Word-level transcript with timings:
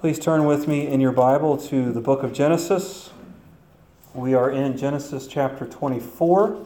Please 0.00 0.18
turn 0.18 0.46
with 0.46 0.66
me 0.66 0.86
in 0.86 0.98
your 0.98 1.12
Bible 1.12 1.58
to 1.58 1.92
the 1.92 2.00
book 2.00 2.22
of 2.22 2.32
Genesis. 2.32 3.10
We 4.14 4.32
are 4.32 4.50
in 4.50 4.78
Genesis 4.78 5.26
chapter 5.26 5.66
24. 5.66 6.64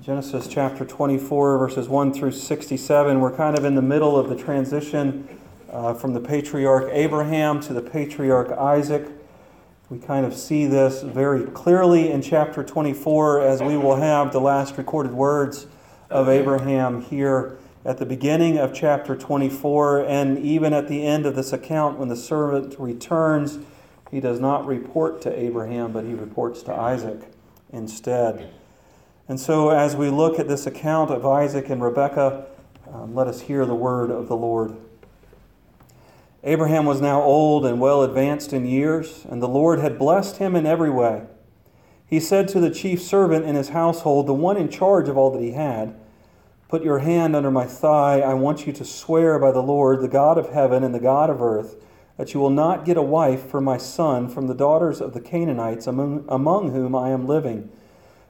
Genesis 0.00 0.48
chapter 0.48 0.86
24, 0.86 1.58
verses 1.58 1.86
1 1.86 2.14
through 2.14 2.32
67. 2.32 3.20
We're 3.20 3.36
kind 3.36 3.58
of 3.58 3.66
in 3.66 3.74
the 3.74 3.82
middle 3.82 4.16
of 4.16 4.30
the 4.30 4.36
transition 4.36 5.28
uh, 5.70 5.92
from 5.92 6.14
the 6.14 6.20
patriarch 6.20 6.88
Abraham 6.90 7.60
to 7.60 7.74
the 7.74 7.82
patriarch 7.82 8.50
Isaac. 8.52 9.06
We 9.90 9.98
kind 9.98 10.24
of 10.24 10.34
see 10.34 10.64
this 10.64 11.02
very 11.02 11.44
clearly 11.44 12.10
in 12.10 12.22
chapter 12.22 12.64
24 12.64 13.42
as 13.42 13.60
we 13.60 13.76
will 13.76 13.96
have 13.96 14.32
the 14.32 14.40
last 14.40 14.78
recorded 14.78 15.12
words 15.12 15.66
of 16.08 16.30
Abraham 16.30 17.02
here 17.02 17.58
at 17.84 17.98
the 17.98 18.06
beginning 18.06 18.58
of 18.58 18.74
chapter 18.74 19.16
24, 19.16 20.04
and 20.06 20.38
even 20.38 20.72
at 20.72 20.88
the 20.88 21.06
end 21.06 21.24
of 21.24 21.34
this 21.34 21.52
account, 21.52 21.98
when 21.98 22.08
the 22.08 22.16
servant 22.16 22.76
returns, 22.78 23.58
he 24.10 24.20
does 24.20 24.38
not 24.38 24.66
report 24.66 25.22
to 25.22 25.38
Abraham, 25.38 25.92
but 25.92 26.04
he 26.04 26.12
reports 26.12 26.62
to 26.64 26.74
Isaac 26.74 27.32
instead. 27.72 28.50
And 29.28 29.40
so, 29.40 29.70
as 29.70 29.96
we 29.96 30.10
look 30.10 30.38
at 30.38 30.48
this 30.48 30.66
account 30.66 31.10
of 31.10 31.24
Isaac 31.24 31.70
and 31.70 31.82
Rebekah, 31.82 32.46
um, 32.92 33.14
let 33.14 33.28
us 33.28 33.42
hear 33.42 33.64
the 33.64 33.74
word 33.74 34.10
of 34.10 34.28
the 34.28 34.36
Lord. 34.36 34.76
Abraham 36.42 36.84
was 36.84 37.00
now 37.00 37.22
old 37.22 37.64
and 37.64 37.80
well 37.80 38.02
advanced 38.02 38.52
in 38.52 38.66
years, 38.66 39.24
and 39.28 39.42
the 39.42 39.48
Lord 39.48 39.78
had 39.78 39.98
blessed 39.98 40.38
him 40.38 40.56
in 40.56 40.66
every 40.66 40.90
way. 40.90 41.22
He 42.04 42.18
said 42.18 42.48
to 42.48 42.60
the 42.60 42.70
chief 42.70 43.00
servant 43.00 43.44
in 43.44 43.54
his 43.54 43.68
household, 43.68 44.26
the 44.26 44.34
one 44.34 44.56
in 44.56 44.68
charge 44.68 45.08
of 45.08 45.16
all 45.16 45.30
that 45.30 45.42
he 45.42 45.52
had, 45.52 45.94
Put 46.70 46.84
your 46.84 47.00
hand 47.00 47.34
under 47.34 47.50
my 47.50 47.66
thigh. 47.66 48.20
I 48.20 48.34
want 48.34 48.64
you 48.64 48.72
to 48.74 48.84
swear 48.84 49.40
by 49.40 49.50
the 49.50 49.60
Lord, 49.60 50.00
the 50.00 50.06
God 50.06 50.38
of 50.38 50.50
heaven 50.50 50.84
and 50.84 50.94
the 50.94 51.00
God 51.00 51.28
of 51.28 51.42
earth, 51.42 51.84
that 52.16 52.32
you 52.32 52.38
will 52.38 52.48
not 52.48 52.84
get 52.84 52.96
a 52.96 53.02
wife 53.02 53.44
for 53.50 53.60
my 53.60 53.76
son 53.76 54.28
from 54.28 54.46
the 54.46 54.54
daughters 54.54 55.00
of 55.00 55.12
the 55.12 55.20
Canaanites 55.20 55.88
among, 55.88 56.24
among 56.28 56.70
whom 56.70 56.94
I 56.94 57.10
am 57.10 57.26
living, 57.26 57.70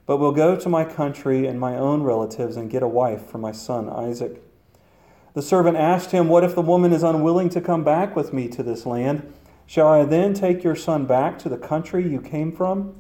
but 0.07 0.17
will 0.17 0.33
go 0.33 0.57
to 0.57 0.69
my 0.71 0.87
country 0.87 1.47
and 1.47 1.61
my 1.61 1.77
own 1.77 2.03
relatives 2.03 2.57
and 2.57 2.71
get 2.71 2.83
a 2.83 2.89
wife 2.89 3.27
for 3.27 3.37
my 3.37 3.53
son 3.53 3.91
Isaac. 3.91 4.43
The 5.35 5.43
servant 5.43 5.77
asked 5.77 6.13
him, 6.13 6.31
What 6.31 6.43
if 6.43 6.55
the 6.55 6.63
woman 6.63 6.95
is 6.95 7.03
unwilling 7.03 7.51
to 7.51 7.61
come 7.61 7.85
back 7.85 8.17
with 8.17 8.33
me 8.33 8.49
to 8.49 8.63
this 8.63 8.87
land? 8.87 9.31
Shall 9.67 9.89
I 9.89 10.07
then 10.07 10.33
take 10.33 10.65
your 10.65 10.77
son 10.77 11.05
back 11.05 11.39
to 11.41 11.51
the 11.51 11.59
country 11.59 12.09
you 12.09 12.23
came 12.23 12.57
from? 12.57 12.95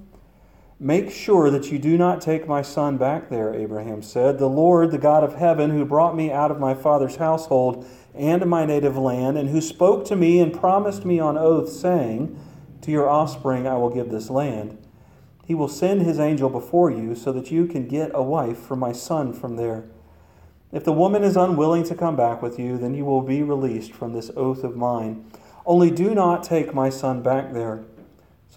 Make 0.83 1.11
sure 1.11 1.51
that 1.51 1.71
you 1.71 1.79
do 1.79 1.99
not 1.99 2.23
take 2.23 2.49
my 2.49 2.63
son 2.63 2.97
back 2.97 3.29
there, 3.29 3.55
Abraham 3.55 4.01
said. 4.01 4.39
The 4.39 4.49
Lord, 4.49 4.93
the 4.93 4.97
God 4.97 5.23
of 5.23 5.35
heaven, 5.35 5.69
who 5.69 5.85
brought 5.85 6.17
me 6.17 6.33
out 6.33 6.51
of 6.51 6.59
my 6.59 6.73
father's 6.73 7.17
household 7.17 7.87
and 8.15 8.47
my 8.47 8.65
native 8.65 8.97
land, 8.97 9.37
and 9.37 9.51
who 9.51 9.61
spoke 9.61 10.07
to 10.07 10.17
me 10.17 10.41
and 10.41 10.59
promised 10.59 11.05
me 11.05 11.21
on 11.21 11.37
oath, 11.37 11.69
saying, 11.69 12.35
To 12.81 12.91
your 12.91 13.11
offspring 13.11 13.67
I 13.67 13.75
will 13.75 13.91
give 13.91 14.09
this 14.11 14.31
land. 14.31 14.79
He 15.45 15.55
will 15.55 15.69
send 15.69 16.01
his 16.01 16.19
angel 16.19 16.49
before 16.49 16.91
you 16.91 17.15
so 17.15 17.31
that 17.33 17.51
you 17.51 17.67
can 17.67 17.87
get 17.87 18.11
a 18.15 18.23
wife 18.23 18.57
for 18.57 18.75
my 18.75 18.93
son 18.93 19.35
from 19.35 19.57
there. 19.57 19.85
If 20.73 20.85
the 20.85 20.93
woman 20.93 21.25
is 21.25 21.37
unwilling 21.37 21.85
to 21.85 21.95
come 21.95 22.17
back 22.17 22.41
with 22.41 22.59
you, 22.59 22.79
then 22.79 22.95
you 22.95 23.05
will 23.05 23.21
be 23.21 23.43
released 23.43 23.93
from 23.93 24.15
this 24.15 24.31
oath 24.35 24.65
of 24.65 24.77
mine. 24.77 25.31
Only 25.67 25.91
do 25.91 26.15
not 26.15 26.43
take 26.43 26.73
my 26.73 26.89
son 26.89 27.23
back 27.23 27.53
there. 27.53 27.85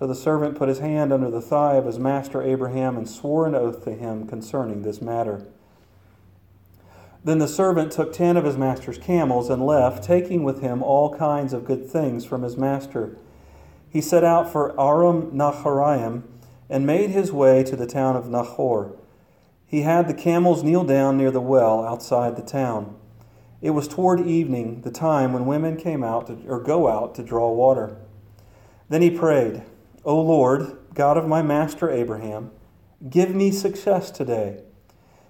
So 0.04 0.08
the 0.08 0.16
servant 0.16 0.58
put 0.58 0.68
his 0.68 0.80
hand 0.80 1.14
under 1.14 1.32
the 1.32 1.40
thigh 1.40 1.76
of 1.76 1.86
his 1.86 1.98
master 1.98 2.42
Abraham 2.42 2.98
and 2.98 3.08
swore 3.08 3.48
an 3.48 3.56
oath 3.56 3.86
to 3.86 3.94
him 3.94 4.28
concerning 4.28 4.82
this 4.82 5.02
matter. 5.02 5.46
Then 7.24 7.38
the 7.40 7.48
servant 7.48 7.94
took 7.94 8.12
ten 8.12 8.36
of 8.36 8.44
his 8.44 8.58
master's 8.58 8.98
camels 8.98 9.50
and 9.50 9.66
left, 9.66 10.04
taking 10.04 10.44
with 10.44 10.60
him 10.60 10.84
all 10.84 11.16
kinds 11.16 11.54
of 11.54 11.64
good 11.64 11.90
things 11.90 12.26
from 12.26 12.42
his 12.42 12.58
master. 12.58 13.16
He 13.90 14.02
set 14.02 14.26
out 14.26 14.52
for 14.52 14.78
Aram 14.78 15.32
Naharaim 15.32 16.24
and 16.70 16.86
made 16.86 17.12
his 17.12 17.32
way 17.32 17.64
to 17.64 17.78
the 17.78 17.88
town 17.88 18.18
of 18.18 18.28
Nahor. 18.28 18.98
He 19.66 19.84
had 19.84 20.10
the 20.10 20.14
camels 20.14 20.66
kneel 20.66 20.84
down 20.84 21.18
near 21.18 21.32
the 21.32 21.40
well 21.40 21.86
outside 21.86 22.36
the 22.36 22.42
town. 22.42 22.98
It 23.62 23.70
was 23.70 23.88
toward 23.88 24.28
evening, 24.28 24.82
the 24.82 24.92
time 24.92 25.32
when 25.32 25.46
women 25.46 25.78
came 25.78 26.04
out 26.04 26.28
to, 26.28 26.46
or 26.50 26.60
go 26.60 26.90
out 26.90 27.16
to 27.16 27.24
draw 27.24 27.50
water. 27.54 27.96
Then 28.90 29.02
he 29.02 29.10
prayed. 29.10 29.64
O 30.06 30.20
Lord, 30.20 30.78
God 30.94 31.18
of 31.18 31.28
my 31.28 31.42
master 31.42 31.90
Abraham, 31.90 32.52
give 33.10 33.34
me 33.34 33.52
success 33.52 34.12
today. 34.12 34.62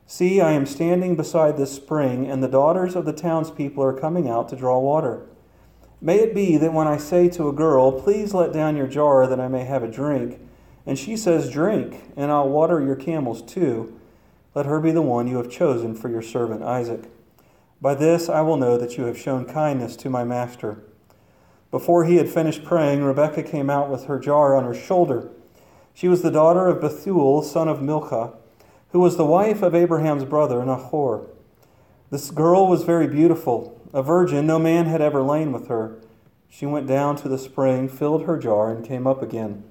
See, 0.08 0.42
I 0.42 0.52
am 0.54 0.66
standing 0.66 1.16
beside 1.16 1.58
this 1.58 1.74
spring, 1.74 2.30
and 2.30 2.44
the 2.44 2.48
daughters 2.48 2.96
of 2.96 3.06
the 3.06 3.14
townspeople 3.14 3.84
are 3.84 3.94
coming 3.94 4.28
out 4.28 4.50
to 4.50 4.56
draw 4.56 4.80
water. 4.80 5.28
May 6.02 6.20
it 6.20 6.34
be 6.34 6.58
that 6.58 6.74
when 6.74 6.88
I 6.88 6.98
say 6.98 7.30
to 7.30 7.48
a 7.48 7.54
girl, 7.54 7.92
Please 7.92 8.34
let 8.34 8.52
down 8.52 8.76
your 8.76 8.88
jar 8.88 9.28
that 9.28 9.40
I 9.40 9.48
may 9.48 9.64
have 9.64 9.84
a 9.84 9.88
drink, 9.88 10.40
and 10.88 10.98
she 10.98 11.16
says, 11.16 11.52
Drink, 11.52 12.12
and 12.18 12.32
I'll 12.32 12.50
water 12.50 12.84
your 12.84 12.96
camels 12.96 13.44
too, 13.44 14.00
let 14.56 14.66
her 14.66 14.80
be 14.80 14.92
the 14.92 15.02
one 15.02 15.28
you 15.28 15.38
have 15.38 15.52
chosen 15.52 15.96
for 15.96 16.10
your 16.10 16.22
servant 16.22 16.64
Isaac. 16.64 17.10
By 17.80 17.94
this 17.96 18.28
I 18.28 18.42
will 18.42 18.58
know 18.58 18.78
that 18.78 18.98
you 18.98 19.06
have 19.06 19.18
shown 19.18 19.46
kindness 19.46 19.96
to 19.98 20.10
my 20.10 20.24
master. 20.24 20.84
Before 21.74 22.06
he 22.06 22.18
had 22.18 22.30
finished 22.30 22.64
praying, 22.64 23.04
Rebekah 23.04 23.42
came 23.42 23.68
out 23.68 23.90
with 23.90 24.06
her 24.06 24.20
jar 24.20 24.56
on 24.56 24.64
her 24.64 24.76
shoulder. 24.76 25.32
She 25.96 26.08
was 26.08 26.22
the 26.22 26.30
daughter 26.30 26.68
of 26.68 26.80
Bethuel, 26.80 27.42
son 27.42 27.68
of 27.68 27.82
Milcah, 27.82 28.34
who 28.92 29.00
was 29.00 29.18
the 29.18 29.26
wife 29.26 29.64
of 29.64 29.74
Abraham's 29.74 30.24
brother, 30.24 30.64
Nahor. 30.64 31.26
This 32.12 32.30
girl 32.30 32.68
was 32.68 32.84
very 32.84 33.08
beautiful, 33.08 33.82
a 33.92 34.04
virgin, 34.04 34.46
no 34.46 34.60
man 34.60 34.86
had 34.86 35.02
ever 35.02 35.24
lain 35.24 35.52
with 35.52 35.68
her. 35.68 35.98
She 36.48 36.68
went 36.68 36.86
down 36.86 37.16
to 37.16 37.28
the 37.28 37.40
spring, 37.40 37.90
filled 37.90 38.26
her 38.26 38.38
jar, 38.38 38.70
and 38.70 38.86
came 38.86 39.08
up 39.08 39.24
again. 39.24 39.64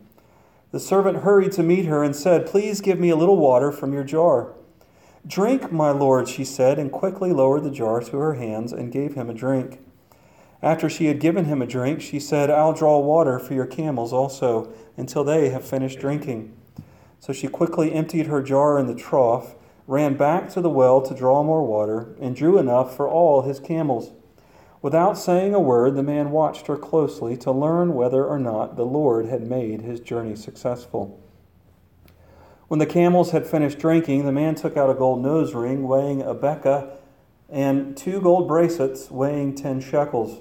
The 0.73 0.81
servant 0.81 1.19
hurried 1.19 1.53
to 1.53 1.63
meet 1.63 1.85
her 1.85 2.03
and 2.03 2.17
said, 2.17 2.47
Please 2.49 2.81
give 2.81 2.99
me 2.99 3.11
a 3.11 3.17
little 3.17 3.37
water 3.37 3.71
from 3.71 3.93
your 3.93 4.03
jar. 4.03 4.55
Drink, 5.25 5.71
my 5.71 5.93
lord, 5.93 6.27
she 6.27 6.45
said, 6.45 6.81
and 6.81 6.91
quickly 6.91 7.33
lowered 7.33 7.63
the 7.63 7.71
jar 7.71 8.01
to 8.01 8.17
her 8.17 8.35
hands 8.35 8.73
and 8.73 8.91
gave 8.91 9.15
him 9.15 9.31
a 9.31 9.35
drink. 9.35 9.79
After 10.63 10.89
she 10.89 11.07
had 11.07 11.19
given 11.19 11.47
him 11.47 11.61
a 11.61 11.67
drink, 11.67 12.01
she 12.01 12.21
said, 12.21 12.49
I'll 12.49 12.73
draw 12.73 12.99
water 13.01 13.41
for 13.41 13.53
your 13.53 13.67
camels 13.67 14.13
also, 14.13 14.73
until 14.97 15.25
they 15.25 15.49
have 15.49 15.65
finished 15.65 15.99
drinking. 15.99 16.55
So 17.19 17.33
she 17.33 17.49
quickly 17.49 17.93
emptied 17.93 18.29
her 18.29 18.41
jar 18.41 18.79
in 18.79 18.87
the 18.87 18.95
trough, 18.95 19.57
ran 19.89 20.17
back 20.17 20.49
to 20.51 20.61
the 20.61 20.71
well 20.71 21.03
to 21.03 21.15
draw 21.15 21.43
more 21.43 21.65
water, 21.65 22.15
and 22.21 22.37
drew 22.37 22.59
enough 22.59 22.97
for 22.97 23.09
all 23.09 23.43
his 23.43 23.59
camels. 23.59 24.13
Without 24.81 25.19
saying 25.19 25.53
a 25.53 25.61
word, 25.61 25.97
the 25.97 26.03
man 26.03 26.31
watched 26.31 26.69
her 26.69 26.77
closely 26.77 27.37
to 27.39 27.51
learn 27.51 27.95
whether 27.95 28.25
or 28.25 28.39
not 28.39 28.77
the 28.77 28.87
Lord 28.87 29.27
had 29.27 29.43
made 29.43 29.83
his 29.83 29.99
journey 29.99 30.37
successful. 30.37 31.21
When 32.69 32.79
the 32.79 32.87
camels 32.87 33.33
had 33.33 33.47
finished 33.47 33.79
drinking, 33.79 34.27
the 34.27 34.33
man 34.33 34.55
took 34.55 34.77
out 34.77 34.91
a 34.91 34.95
gold 34.95 35.23
nose 35.23 35.55
ring 35.55 35.87
weighing 35.87 36.23
a 36.23 36.35
beka 36.35 36.97
and 37.49 37.97
two 37.97 38.21
gold 38.21 38.49
bracelets 38.49 39.11
weighing 39.11 39.55
ten 39.55 39.81
shekels. 39.81 40.41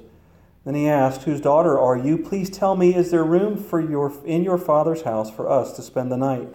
Then 0.64 0.76
he 0.76 0.88
asked, 0.88 1.24
Whose 1.24 1.42
daughter 1.42 1.80
are 1.80 1.98
you? 1.98 2.18
Please 2.18 2.50
tell 2.50 2.76
me, 2.76 2.96
is 2.96 3.12
there 3.12 3.24
room 3.24 3.58
for 3.58 3.80
your, 3.82 4.14
in 4.26 4.44
your 4.44 4.58
father's 4.58 5.02
house 5.02 5.32
for 5.32 5.50
us 5.50 5.74
to 5.74 5.82
spend 5.82 6.12
the 6.12 6.18
night? 6.18 6.50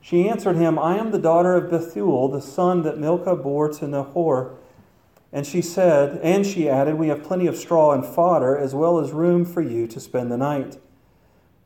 She 0.00 0.28
answered 0.28 0.56
him, 0.56 0.78
I 0.78 0.98
am 0.98 1.10
the 1.10 1.18
daughter 1.18 1.54
of 1.54 1.70
Bethuel, 1.70 2.28
the 2.28 2.42
son 2.42 2.82
that 2.82 2.98
Milcah 2.98 3.36
bore 3.36 3.70
to 3.72 3.88
Nahor. 3.88 4.54
And 5.32 5.46
she 5.46 5.62
said, 5.62 6.20
and 6.22 6.46
she 6.46 6.68
added, 6.68 6.96
We 6.96 7.08
have 7.08 7.24
plenty 7.24 7.46
of 7.46 7.56
straw 7.56 7.92
and 7.92 8.04
fodder, 8.04 8.56
as 8.56 8.74
well 8.74 9.00
as 9.00 9.12
room 9.12 9.46
for 9.46 9.62
you 9.62 9.86
to 9.86 9.98
spend 9.98 10.30
the 10.30 10.36
night. 10.36 10.78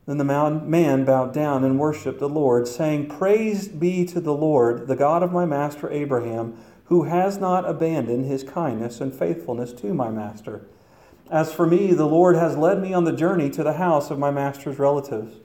Then 0.05 0.17
the 0.17 0.23
man 0.23 1.05
bowed 1.05 1.33
down 1.33 1.63
and 1.63 1.77
worshipped 1.77 2.19
the 2.19 2.29
Lord, 2.29 2.67
saying, 2.67 3.09
Praise 3.09 3.67
be 3.67 4.05
to 4.05 4.19
the 4.19 4.33
Lord, 4.33 4.87
the 4.87 4.95
God 4.95 5.21
of 5.21 5.31
my 5.33 5.45
master 5.45 5.91
Abraham, 5.91 6.57
who 6.85 7.03
has 7.03 7.37
not 7.37 7.69
abandoned 7.69 8.25
his 8.25 8.43
kindness 8.43 9.01
and 9.01 9.13
faithfulness 9.13 9.71
to 9.73 9.93
my 9.93 10.09
master. 10.09 10.65
As 11.29 11.53
for 11.53 11.67
me, 11.67 11.93
the 11.93 12.07
Lord 12.07 12.35
has 12.35 12.57
led 12.57 12.81
me 12.81 12.93
on 12.93 13.03
the 13.03 13.11
journey 13.11 13.49
to 13.51 13.63
the 13.63 13.73
house 13.73 14.09
of 14.09 14.17
my 14.17 14.31
master's 14.31 14.79
relatives. 14.79 15.35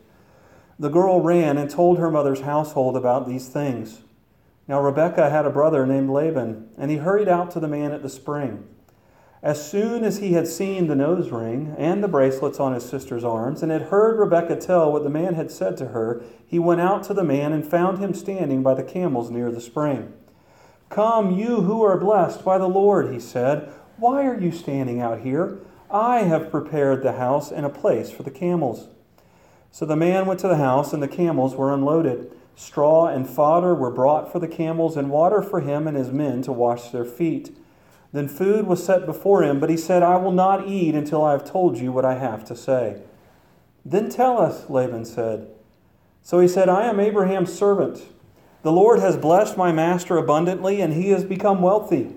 The 0.79 0.89
girl 0.89 1.21
ran 1.21 1.59
and 1.59 1.71
told 1.71 1.99
her 1.99 2.11
mother's 2.11 2.41
household 2.41 2.97
about 2.97 3.27
these 3.29 3.49
things. 3.49 4.01
Now 4.67 4.81
Rebekah 4.81 5.29
had 5.29 5.45
a 5.45 5.51
brother 5.51 5.87
named 5.87 6.09
Laban, 6.09 6.71
and 6.79 6.91
he 6.91 6.97
hurried 6.97 7.29
out 7.29 7.51
to 7.51 7.61
the 7.61 7.69
man 7.69 7.93
at 7.93 8.03
the 8.03 8.09
spring. 8.09 8.67
As 9.43 9.71
soon 9.71 10.05
as 10.05 10.19
he 10.19 10.33
had 10.33 10.49
seen 10.49 10.87
the 10.87 10.97
nose 10.97 11.31
ring 11.31 11.75
and 11.77 12.03
the 12.03 12.09
bracelets 12.09 12.59
on 12.59 12.73
his 12.73 12.89
sister's 12.89 13.25
arms, 13.25 13.63
and 13.63 13.71
had 13.71 13.83
heard 13.83 14.19
Rebekah 14.19 14.57
tell 14.57 14.91
what 14.91 15.05
the 15.05 15.11
man 15.11 15.35
had 15.35 15.51
said 15.51 15.77
to 15.77 15.89
her, 15.89 16.23
he 16.47 16.59
went 16.59 16.81
out 16.81 17.03
to 17.05 17.15
the 17.15 17.23
man 17.23 17.53
and 17.53 17.65
found 17.65 17.99
him 17.99 18.15
standing 18.15 18.63
by 18.63 18.73
the 18.73 18.83
camels 18.83 19.31
near 19.31 19.51
the 19.51 19.61
spring. 19.61 20.15
Come, 20.89 21.33
you 21.33 21.61
who 21.61 21.83
are 21.83 21.99
blessed 21.99 22.43
by 22.43 22.57
the 22.57 22.69
Lord, 22.69 23.13
he 23.13 23.21
said. 23.21 23.71
Why 23.99 24.25
are 24.27 24.41
you 24.41 24.51
standing 24.51 25.03
out 25.03 25.21
here? 25.21 25.59
I 25.95 26.23
have 26.23 26.51
prepared 26.51 27.05
the 27.05 27.13
house 27.13 27.53
and 27.53 27.65
a 27.65 27.71
place 27.71 28.11
for 28.11 28.25
the 28.25 28.31
camels. 28.33 28.89
So 29.71 29.87
the 29.87 29.95
man 29.95 30.27
went 30.27 30.41
to 30.41 30.49
the 30.49 30.57
house, 30.57 30.93
and 30.93 31.01
the 31.01 31.07
camels 31.07 31.55
were 31.55 31.73
unloaded. 31.73 32.33
Straw 32.57 33.07
and 33.07 33.31
fodder 33.31 33.77
were 33.77 33.93
brought 33.93 34.33
for 34.33 34.41
the 34.41 34.49
camels, 34.49 34.97
and 34.97 35.09
water 35.09 35.41
for 35.41 35.61
him 35.61 35.87
and 35.87 35.97
his 35.97 36.11
men 36.11 36.43
to 36.43 36.53
wash 36.53 36.89
their 36.89 37.05
feet. 37.05 37.57
Then 38.13 38.27
food 38.27 38.67
was 38.67 38.85
set 38.85 39.07
before 39.07 39.45
him, 39.45 39.61
but 39.61 39.71
he 39.71 39.77
said, 39.77 40.03
I 40.03 40.17
will 40.17 40.33
not 40.33 40.67
eat 40.67 40.97
until 40.97 41.25
I 41.25 41.31
have 41.31 41.45
told 41.45 41.79
you 41.79 41.93
what 41.93 42.05
I 42.05 42.15
have 42.15 42.45
to 42.47 42.57
say. 42.57 43.01
Then 43.85 44.09
tell 44.09 44.39
us, 44.39 44.69
Laban 44.69 45.05
said. 45.05 45.49
So 46.23 46.41
he 46.41 46.49
said, 46.49 46.69
I 46.69 46.87
am 46.87 46.99
Abraham's 46.99 47.53
servant. 47.53 48.03
The 48.63 48.73
Lord 48.73 48.99
has 48.99 49.17
blessed 49.17 49.57
my 49.57 49.71
master 49.71 50.17
abundantly, 50.17 50.81
and 50.81 50.93
he 50.93 51.11
has 51.11 51.23
become 51.23 51.63
wealthy. 51.63 52.15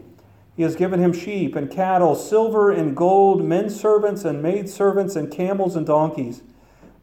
He 0.58 0.64
has 0.64 0.76
given 0.76 1.00
him 1.00 1.14
sheep 1.14 1.56
and 1.56 1.70
cattle, 1.70 2.16
silver 2.16 2.72
and 2.72 2.98
gold, 2.98 3.46
men 3.46 3.70
servants 3.70 4.26
and 4.26 4.42
maid 4.42 4.68
servants, 4.68 5.16
and 5.16 5.32
camels 5.32 5.76
and 5.76 5.86
donkeys. 5.86 6.42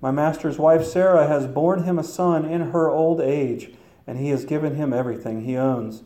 My 0.00 0.10
master's 0.10 0.58
wife 0.58 0.84
Sarah 0.84 1.28
has 1.28 1.46
borne 1.46 1.84
him 1.84 1.96
a 1.96 2.02
son 2.02 2.44
in 2.44 2.72
her 2.72 2.90
old 2.90 3.20
age, 3.20 3.70
and 4.08 4.18
he 4.18 4.30
has 4.30 4.44
given 4.44 4.74
him 4.74 4.92
everything 4.92 5.44
he 5.44 5.56
owns. 5.56 6.02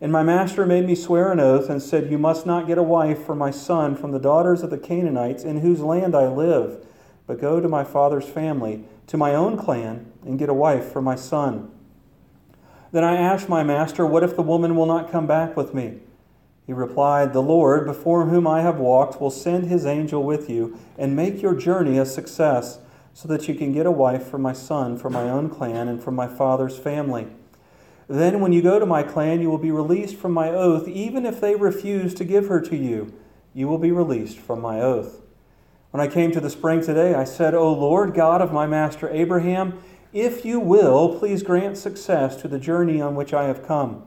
And 0.00 0.10
my 0.10 0.24
master 0.24 0.66
made 0.66 0.84
me 0.84 0.96
swear 0.96 1.30
an 1.30 1.38
oath 1.38 1.70
and 1.70 1.80
said, 1.80 2.10
You 2.10 2.18
must 2.18 2.44
not 2.44 2.66
get 2.66 2.76
a 2.76 2.82
wife 2.82 3.24
for 3.24 3.36
my 3.36 3.52
son 3.52 3.94
from 3.94 4.10
the 4.10 4.18
daughters 4.18 4.64
of 4.64 4.70
the 4.70 4.78
Canaanites 4.78 5.44
in 5.44 5.60
whose 5.60 5.80
land 5.80 6.16
I 6.16 6.26
live, 6.26 6.84
but 7.28 7.40
go 7.40 7.60
to 7.60 7.68
my 7.68 7.84
father's 7.84 8.26
family, 8.28 8.82
to 9.06 9.16
my 9.16 9.32
own 9.32 9.56
clan, 9.56 10.10
and 10.24 10.40
get 10.40 10.48
a 10.48 10.54
wife 10.54 10.90
for 10.90 11.00
my 11.00 11.14
son. 11.14 11.70
Then 12.90 13.04
I 13.04 13.14
asked 13.14 13.48
my 13.48 13.62
master, 13.62 14.04
What 14.04 14.24
if 14.24 14.34
the 14.34 14.42
woman 14.42 14.74
will 14.74 14.86
not 14.86 15.12
come 15.12 15.28
back 15.28 15.56
with 15.56 15.72
me? 15.72 16.00
He 16.70 16.74
replied, 16.74 17.32
The 17.32 17.42
Lord, 17.42 17.84
before 17.84 18.26
whom 18.26 18.46
I 18.46 18.60
have 18.60 18.78
walked, 18.78 19.20
will 19.20 19.32
send 19.32 19.66
his 19.66 19.84
angel 19.84 20.22
with 20.22 20.48
you 20.48 20.78
and 20.96 21.16
make 21.16 21.42
your 21.42 21.56
journey 21.56 21.98
a 21.98 22.06
success, 22.06 22.78
so 23.12 23.26
that 23.26 23.48
you 23.48 23.56
can 23.56 23.72
get 23.72 23.86
a 23.86 23.90
wife 23.90 24.28
for 24.28 24.38
my 24.38 24.52
son 24.52 24.96
from 24.96 25.14
my 25.14 25.28
own 25.28 25.50
clan 25.50 25.88
and 25.88 26.00
from 26.00 26.14
my 26.14 26.28
father's 26.28 26.78
family. 26.78 27.26
Then, 28.06 28.38
when 28.38 28.52
you 28.52 28.62
go 28.62 28.78
to 28.78 28.86
my 28.86 29.02
clan, 29.02 29.40
you 29.40 29.50
will 29.50 29.58
be 29.58 29.72
released 29.72 30.14
from 30.14 30.30
my 30.30 30.50
oath, 30.50 30.86
even 30.86 31.26
if 31.26 31.40
they 31.40 31.56
refuse 31.56 32.14
to 32.14 32.24
give 32.24 32.46
her 32.46 32.60
to 32.60 32.76
you. 32.76 33.14
You 33.52 33.66
will 33.66 33.78
be 33.78 33.90
released 33.90 34.38
from 34.38 34.60
my 34.60 34.80
oath. 34.80 35.22
When 35.90 36.00
I 36.00 36.06
came 36.06 36.30
to 36.30 36.40
the 36.40 36.50
spring 36.50 36.82
today, 36.82 37.14
I 37.14 37.24
said, 37.24 37.52
O 37.52 37.72
Lord 37.72 38.14
God 38.14 38.40
of 38.40 38.52
my 38.52 38.68
master 38.68 39.10
Abraham, 39.10 39.82
if 40.12 40.44
you 40.44 40.60
will, 40.60 41.18
please 41.18 41.42
grant 41.42 41.78
success 41.78 42.36
to 42.36 42.46
the 42.46 42.60
journey 42.60 43.00
on 43.00 43.16
which 43.16 43.34
I 43.34 43.46
have 43.46 43.66
come. 43.66 44.04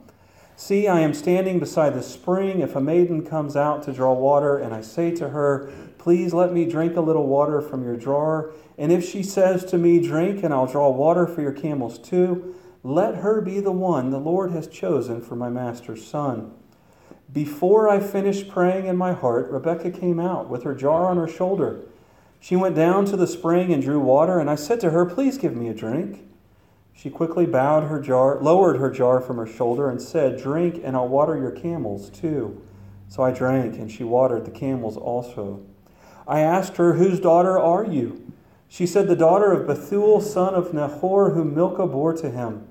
See, 0.56 0.86
I 0.86 1.00
am 1.00 1.14
standing 1.14 1.58
beside 1.58 1.94
the 1.94 2.02
spring. 2.02 2.60
If 2.60 2.76
a 2.76 2.80
maiden 2.80 3.26
comes 3.26 3.56
out 3.56 3.82
to 3.84 3.92
draw 3.92 4.12
water, 4.12 4.56
and 4.56 4.72
I 4.72 4.82
say 4.82 5.10
to 5.16 5.30
her, 5.30 5.70
Please 5.98 6.32
let 6.32 6.52
me 6.52 6.64
drink 6.64 6.96
a 6.96 7.00
little 7.00 7.26
water 7.26 7.60
from 7.60 7.82
your 7.82 7.96
jar, 7.96 8.52
and 8.78 8.92
if 8.92 9.08
she 9.08 9.22
says 9.22 9.64
to 9.66 9.78
me, 9.78 10.06
Drink, 10.06 10.44
and 10.44 10.54
I'll 10.54 10.66
draw 10.66 10.90
water 10.90 11.26
for 11.26 11.40
your 11.40 11.52
camels 11.52 11.98
too, 11.98 12.54
let 12.82 13.16
her 13.16 13.40
be 13.40 13.60
the 13.60 13.72
one 13.72 14.10
the 14.10 14.18
Lord 14.18 14.52
has 14.52 14.68
chosen 14.68 15.22
for 15.22 15.34
my 15.34 15.48
master's 15.48 16.06
son. 16.06 16.52
Before 17.32 17.88
I 17.88 17.98
finished 17.98 18.48
praying 18.48 18.86
in 18.86 18.96
my 18.96 19.12
heart, 19.12 19.50
Rebekah 19.50 19.90
came 19.90 20.20
out 20.20 20.48
with 20.48 20.62
her 20.62 20.74
jar 20.74 21.08
on 21.08 21.16
her 21.16 21.26
shoulder. 21.26 21.80
She 22.38 22.54
went 22.54 22.76
down 22.76 23.06
to 23.06 23.16
the 23.16 23.26
spring 23.26 23.72
and 23.72 23.82
drew 23.82 23.98
water, 23.98 24.38
and 24.38 24.50
I 24.50 24.54
said 24.54 24.78
to 24.80 24.90
her, 24.90 25.06
Please 25.06 25.38
give 25.38 25.56
me 25.56 25.68
a 25.68 25.74
drink. 25.74 26.20
She 26.94 27.10
quickly 27.10 27.44
bowed 27.44 27.84
her 27.84 28.00
jar, 28.00 28.40
lowered 28.40 28.78
her 28.78 28.90
jar 28.90 29.20
from 29.20 29.36
her 29.36 29.46
shoulder, 29.46 29.90
and 29.90 30.00
said, 30.00 30.40
Drink, 30.40 30.80
and 30.82 30.96
I'll 30.96 31.08
water 31.08 31.36
your 31.36 31.50
camels 31.50 32.08
too. 32.08 32.62
So 33.08 33.22
I 33.22 33.32
drank, 33.32 33.76
and 33.76 33.90
she 33.90 34.04
watered 34.04 34.44
the 34.44 34.50
camels 34.50 34.96
also. 34.96 35.60
I 36.26 36.40
asked 36.40 36.76
her, 36.76 36.94
Whose 36.94 37.20
daughter 37.20 37.58
are 37.58 37.84
you? 37.84 38.32
She 38.68 38.86
said, 38.86 39.08
The 39.08 39.16
daughter 39.16 39.52
of 39.52 39.66
Bethuel, 39.66 40.20
son 40.20 40.54
of 40.54 40.72
Nahor, 40.72 41.30
whom 41.30 41.54
Milcah 41.54 41.86
bore 41.86 42.14
to 42.14 42.30
him. 42.30 42.66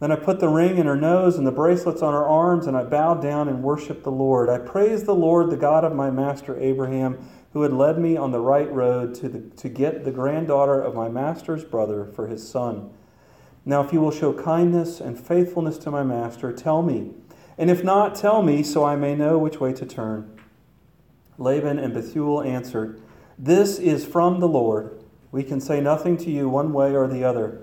Then 0.00 0.10
I 0.10 0.16
put 0.16 0.40
the 0.40 0.48
ring 0.48 0.78
in 0.78 0.86
her 0.86 0.96
nose 0.96 1.38
and 1.38 1.46
the 1.46 1.52
bracelets 1.52 2.02
on 2.02 2.12
her 2.12 2.26
arms, 2.26 2.66
and 2.66 2.76
I 2.76 2.82
bowed 2.82 3.22
down 3.22 3.48
and 3.48 3.62
worshiped 3.62 4.02
the 4.02 4.10
Lord. 4.10 4.48
I 4.48 4.58
praised 4.58 5.06
the 5.06 5.14
Lord, 5.14 5.48
the 5.48 5.56
God 5.56 5.84
of 5.84 5.94
my 5.94 6.10
master 6.10 6.58
Abraham, 6.58 7.24
who 7.52 7.62
had 7.62 7.72
led 7.72 7.98
me 7.98 8.16
on 8.16 8.32
the 8.32 8.40
right 8.40 8.70
road 8.72 9.14
to, 9.16 9.28
the, 9.28 9.40
to 9.56 9.68
get 9.68 10.04
the 10.04 10.10
granddaughter 10.10 10.80
of 10.80 10.96
my 10.96 11.08
master's 11.08 11.64
brother 11.64 12.04
for 12.04 12.26
his 12.26 12.46
son. 12.46 12.90
Now, 13.64 13.82
if 13.82 13.92
you 13.92 14.00
will 14.00 14.10
show 14.10 14.32
kindness 14.32 15.00
and 15.00 15.18
faithfulness 15.18 15.78
to 15.78 15.90
my 15.90 16.02
master, 16.02 16.52
tell 16.52 16.82
me. 16.82 17.12
And 17.56 17.70
if 17.70 17.84
not, 17.84 18.14
tell 18.14 18.42
me, 18.42 18.62
so 18.62 18.84
I 18.84 18.96
may 18.96 19.14
know 19.14 19.38
which 19.38 19.60
way 19.60 19.72
to 19.74 19.86
turn. 19.86 20.36
Laban 21.38 21.78
and 21.78 21.94
Bethuel 21.94 22.42
answered, 22.42 23.00
This 23.38 23.78
is 23.78 24.04
from 24.04 24.40
the 24.40 24.48
Lord. 24.48 25.02
We 25.30 25.44
can 25.44 25.60
say 25.60 25.80
nothing 25.80 26.16
to 26.18 26.30
you 26.30 26.48
one 26.48 26.72
way 26.72 26.94
or 26.94 27.06
the 27.06 27.24
other. 27.24 27.60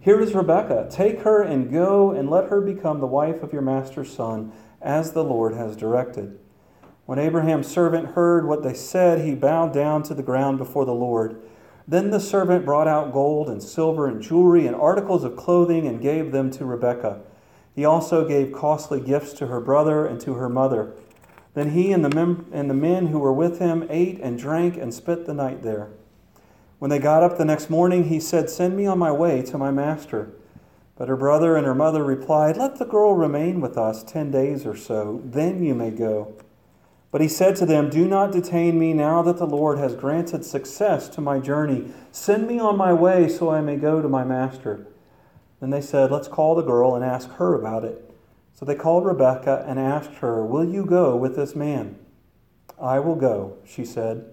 Here 0.00 0.20
is 0.20 0.34
Rebekah. 0.34 0.88
Take 0.90 1.20
her 1.20 1.42
and 1.42 1.70
go 1.70 2.10
and 2.10 2.28
let 2.28 2.48
her 2.48 2.60
become 2.60 3.00
the 3.00 3.06
wife 3.06 3.42
of 3.42 3.52
your 3.52 3.62
master's 3.62 4.12
son, 4.12 4.52
as 4.80 5.12
the 5.12 5.22
Lord 5.22 5.54
has 5.54 5.76
directed. 5.76 6.38
When 7.06 7.18
Abraham's 7.18 7.68
servant 7.68 8.08
heard 8.08 8.46
what 8.46 8.62
they 8.62 8.74
said, 8.74 9.20
he 9.20 9.34
bowed 9.34 9.72
down 9.72 10.02
to 10.04 10.14
the 10.14 10.22
ground 10.22 10.58
before 10.58 10.84
the 10.84 10.94
Lord. 10.94 11.40
Then 11.86 12.10
the 12.10 12.20
servant 12.20 12.64
brought 12.64 12.88
out 12.88 13.12
gold 13.12 13.48
and 13.48 13.62
silver 13.62 14.06
and 14.06 14.22
jewelry 14.22 14.66
and 14.66 14.76
articles 14.76 15.24
of 15.24 15.36
clothing 15.36 15.86
and 15.86 16.00
gave 16.00 16.32
them 16.32 16.50
to 16.52 16.64
Rebekah. 16.64 17.20
He 17.74 17.84
also 17.84 18.26
gave 18.26 18.52
costly 18.52 19.00
gifts 19.00 19.32
to 19.34 19.46
her 19.48 19.60
brother 19.60 20.06
and 20.06 20.20
to 20.20 20.34
her 20.34 20.48
mother. 20.48 20.94
Then 21.54 21.70
he 21.70 21.92
and 21.92 22.04
the, 22.04 22.10
mem- 22.10 22.46
and 22.52 22.70
the 22.70 22.74
men 22.74 23.08
who 23.08 23.18
were 23.18 23.32
with 23.32 23.58
him 23.58 23.86
ate 23.90 24.20
and 24.20 24.38
drank 24.38 24.76
and 24.76 24.92
spent 24.92 25.26
the 25.26 25.34
night 25.34 25.62
there. 25.62 25.90
When 26.78 26.90
they 26.90 26.98
got 26.98 27.22
up 27.22 27.38
the 27.38 27.44
next 27.44 27.70
morning, 27.70 28.04
he 28.04 28.20
said, 28.20 28.50
Send 28.50 28.76
me 28.76 28.86
on 28.86 28.98
my 28.98 29.12
way 29.12 29.42
to 29.42 29.58
my 29.58 29.70
master. 29.70 30.32
But 30.96 31.08
her 31.08 31.16
brother 31.16 31.56
and 31.56 31.66
her 31.66 31.74
mother 31.74 32.02
replied, 32.04 32.56
Let 32.56 32.78
the 32.78 32.84
girl 32.84 33.14
remain 33.14 33.60
with 33.60 33.78
us 33.78 34.02
ten 34.02 34.30
days 34.30 34.66
or 34.66 34.76
so, 34.76 35.20
then 35.24 35.62
you 35.62 35.74
may 35.74 35.90
go. 35.90 36.34
But 37.12 37.20
he 37.20 37.28
said 37.28 37.56
to 37.56 37.66
them, 37.66 37.90
Do 37.90 38.08
not 38.08 38.32
detain 38.32 38.78
me 38.78 38.94
now 38.94 39.20
that 39.22 39.36
the 39.36 39.46
Lord 39.46 39.78
has 39.78 39.94
granted 39.94 40.44
success 40.46 41.10
to 41.10 41.20
my 41.20 41.38
journey. 41.38 41.92
Send 42.10 42.48
me 42.48 42.58
on 42.58 42.76
my 42.78 42.94
way 42.94 43.28
so 43.28 43.50
I 43.50 43.60
may 43.60 43.76
go 43.76 44.00
to 44.00 44.08
my 44.08 44.24
master. 44.24 44.86
Then 45.60 45.68
they 45.68 45.82
said, 45.82 46.10
Let's 46.10 46.26
call 46.26 46.54
the 46.54 46.62
girl 46.62 46.94
and 46.96 47.04
ask 47.04 47.30
her 47.32 47.54
about 47.54 47.84
it. 47.84 48.10
So 48.54 48.64
they 48.64 48.74
called 48.74 49.04
Rebekah 49.04 49.66
and 49.68 49.78
asked 49.78 50.14
her, 50.16 50.42
Will 50.42 50.64
you 50.64 50.86
go 50.86 51.14
with 51.14 51.36
this 51.36 51.54
man? 51.54 51.98
I 52.80 52.98
will 52.98 53.14
go, 53.14 53.58
she 53.64 53.84
said. 53.84 54.24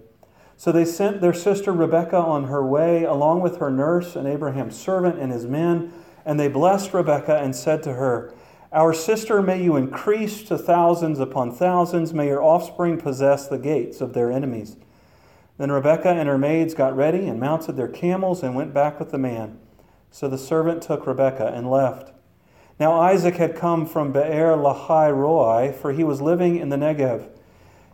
So 0.56 0.72
they 0.72 0.86
sent 0.86 1.20
their 1.20 1.34
sister 1.34 1.72
Rebekah 1.72 2.16
on 2.16 2.44
her 2.44 2.64
way, 2.64 3.04
along 3.04 3.42
with 3.42 3.58
her 3.58 3.70
nurse 3.70 4.16
and 4.16 4.26
Abraham's 4.26 4.76
servant 4.76 5.18
and 5.18 5.30
his 5.30 5.46
men. 5.46 5.92
And 6.24 6.40
they 6.40 6.48
blessed 6.48 6.94
Rebekah 6.94 7.38
and 7.38 7.54
said 7.54 7.82
to 7.82 7.94
her, 7.94 8.34
Our 8.72 8.94
sister, 8.94 9.42
may 9.42 9.62
you 9.62 9.74
increase 9.74 10.44
to 10.44 10.56
thousands 10.56 11.18
upon 11.18 11.50
thousands. 11.52 12.14
May 12.14 12.28
your 12.28 12.42
offspring 12.42 12.98
possess 12.98 13.48
the 13.48 13.58
gates 13.58 14.00
of 14.00 14.12
their 14.12 14.30
enemies. 14.30 14.76
Then 15.58 15.72
Rebekah 15.72 16.08
and 16.08 16.28
her 16.28 16.38
maids 16.38 16.72
got 16.72 16.96
ready 16.96 17.26
and 17.26 17.40
mounted 17.40 17.72
their 17.72 17.88
camels 17.88 18.44
and 18.44 18.54
went 18.54 18.72
back 18.72 19.00
with 19.00 19.10
the 19.10 19.18
man. 19.18 19.58
So 20.12 20.28
the 20.28 20.38
servant 20.38 20.82
took 20.82 21.04
Rebekah 21.04 21.52
and 21.52 21.68
left. 21.68 22.12
Now 22.78 22.92
Isaac 22.92 23.34
had 23.36 23.56
come 23.56 23.86
from 23.86 24.12
Beer 24.12 24.56
Lahai 24.56 25.14
Roi, 25.14 25.72
for 25.72 25.92
he 25.92 26.04
was 26.04 26.22
living 26.22 26.56
in 26.56 26.68
the 26.68 26.76
Negev. 26.76 27.28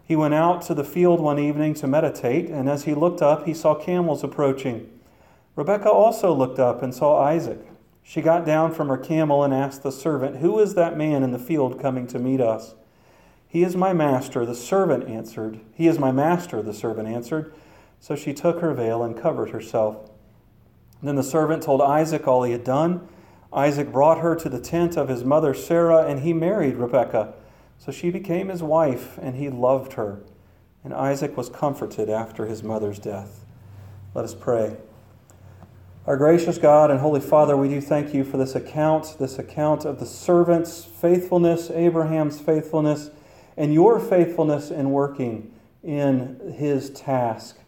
He 0.05 0.15
went 0.15 0.35
out 0.35 0.63
to 0.63 0.75
the 0.75 0.85
field 0.85 1.21
one 1.21 1.39
evening 1.39 1.75
to 1.75 1.89
meditate, 1.89 2.51
and 2.51 2.69
as 2.69 2.85
he 2.85 2.95
looked 2.95 3.23
up, 3.23 3.47
he 3.47 3.55
saw 3.55 3.75
camels 3.75 4.23
approaching. 4.23 4.89
Rebekah 5.57 5.91
also 5.91 6.33
looked 6.33 6.61
up 6.61 6.83
and 6.83 6.95
saw 6.95 7.21
Isaac. 7.21 7.61
She 8.09 8.23
got 8.23 8.47
down 8.47 8.73
from 8.73 8.87
her 8.87 8.97
camel 8.97 9.43
and 9.43 9.53
asked 9.53 9.83
the 9.83 9.91
servant, 9.91 10.37
Who 10.37 10.61
is 10.61 10.75
that 10.75 10.97
man 10.97 11.25
in 11.25 11.33
the 11.33 11.41
field 11.41 11.81
coming 11.81 12.07
to 12.07 12.21
meet 12.21 12.41
us? 12.41 12.77
He 13.49 13.65
is 13.65 13.75
my 13.75 13.93
master, 13.93 14.47
the 14.47 14.55
servant 14.55 15.09
answered. 15.09 15.59
He 15.75 15.89
is 15.89 15.99
my 15.99 16.13
master, 16.13 16.63
the 16.63 16.73
servant 16.73 17.09
answered. 17.09 17.53
So 17.99 18.15
she 18.15 18.33
took 18.33 18.61
her 18.61 18.73
veil 18.73 19.03
and 19.03 19.21
covered 19.21 19.51
herself. 19.51 20.09
Then 21.03 21.17
the 21.17 21.25
servant 21.25 21.65
told 21.65 21.83
Isaac 21.83 22.29
all 22.29 22.45
he 22.45 22.53
had 22.53 22.63
done. 22.63 23.09
Isaac 23.53 23.91
brought 23.91 24.19
her 24.19 24.37
to 24.37 24.49
the 24.49 24.61
tent 24.61 24.97
of 24.97 25.09
his 25.09 25.25
mother 25.25 25.53
Sarah, 25.53 26.07
and 26.07 26.21
he 26.21 26.33
married 26.33 26.77
Rebekah. 26.77 27.35
So 27.77 27.91
she 27.91 28.11
became 28.11 28.51
his 28.51 28.63
wife, 28.63 29.19
and 29.21 29.35
he 29.35 29.51
loved 29.51 29.95
her. 29.95 30.21
And 30.85 30.95
Isaac 30.95 31.37
was 31.37 31.49
comforted 31.49 32.09
after 32.09 32.47
his 32.47 32.63
mother's 32.63 33.01
death. 33.01 33.45
Let 34.15 34.25
us 34.25 34.35
pray. 34.35 34.77
Our 36.07 36.17
gracious 36.17 36.57
God 36.57 36.93
and 36.93 37.01
Holy 37.01 37.21
Father, 37.21 37.57
we 37.57 37.69
do 37.69 37.81
thank 37.81 38.15
you 38.15 38.23
for 38.23 38.37
this 38.37 38.55
account, 38.55 39.17
this 39.19 39.41
account 39.41 39.85
of 39.85 39.99
the 39.99 40.07
servant's 40.07 40.85
faithfulness, 40.85 41.69
Abraham's 41.69 42.39
faithfulness, 42.39 43.11
and 43.57 43.75
your 43.75 43.99
faithfulness 43.99 44.71
in 44.71 44.93
working 44.93 45.53
in 45.83 46.55
his 46.57 46.91
task. 46.91 47.59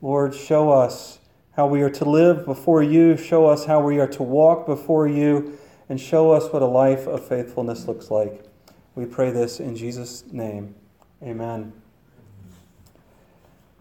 Lord, 0.00 0.34
show 0.34 0.70
us 0.70 1.18
how 1.56 1.66
we 1.66 1.82
are 1.82 1.90
to 1.90 2.08
live 2.08 2.46
before 2.46 2.82
you, 2.82 3.18
show 3.18 3.44
us 3.44 3.66
how 3.66 3.82
we 3.82 4.00
are 4.00 4.08
to 4.08 4.22
walk 4.22 4.64
before 4.64 5.06
you, 5.06 5.58
and 5.90 6.00
show 6.00 6.30
us 6.30 6.50
what 6.50 6.62
a 6.62 6.66
life 6.66 7.06
of 7.06 7.22
faithfulness 7.28 7.86
looks 7.86 8.10
like. 8.10 8.46
We 8.94 9.04
pray 9.04 9.30
this 9.30 9.60
in 9.60 9.76
Jesus' 9.76 10.24
name. 10.32 10.74
Amen. 11.22 11.74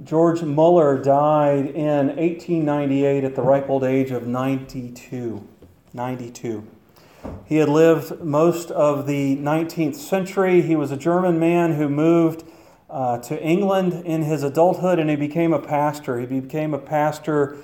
George 0.05 0.43
Muller 0.43 1.01
died 1.01 1.65
in 1.65 2.09
1898 2.09 3.23
at 3.23 3.33
the 3.33 3.41
ripe 3.41 3.67
old 3.67 3.83
age 3.83 4.11
of 4.11 4.27
92. 4.27 5.47
92. 5.93 6.67
He 7.45 7.55
had 7.55 7.69
lived 7.69 8.21
most 8.21 8.69
of 8.69 9.07
the 9.07 9.35
19th 9.37 9.95
century. 9.95 10.61
He 10.61 10.75
was 10.75 10.91
a 10.91 10.97
German 10.97 11.39
man 11.39 11.73
who 11.73 11.89
moved 11.89 12.43
uh, 12.87 13.17
to 13.17 13.41
England 13.41 14.05
in 14.05 14.21
his 14.21 14.43
adulthood 14.43 14.99
and 14.99 15.09
he 15.09 15.15
became 15.15 15.53
a 15.53 15.59
pastor. 15.59 16.19
He 16.19 16.39
became 16.39 16.75
a 16.75 16.79
pastor 16.79 17.57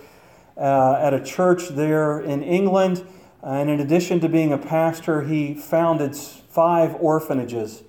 uh, 0.58 0.98
at 1.00 1.14
a 1.14 1.24
church 1.24 1.68
there 1.70 2.20
in 2.20 2.42
England. 2.42 3.06
and 3.44 3.70
in 3.70 3.80
addition 3.80 4.20
to 4.20 4.28
being 4.28 4.52
a 4.52 4.58
pastor, 4.58 5.22
he 5.22 5.54
founded 5.54 6.16
five 6.16 6.96
orphanages. 7.00 7.84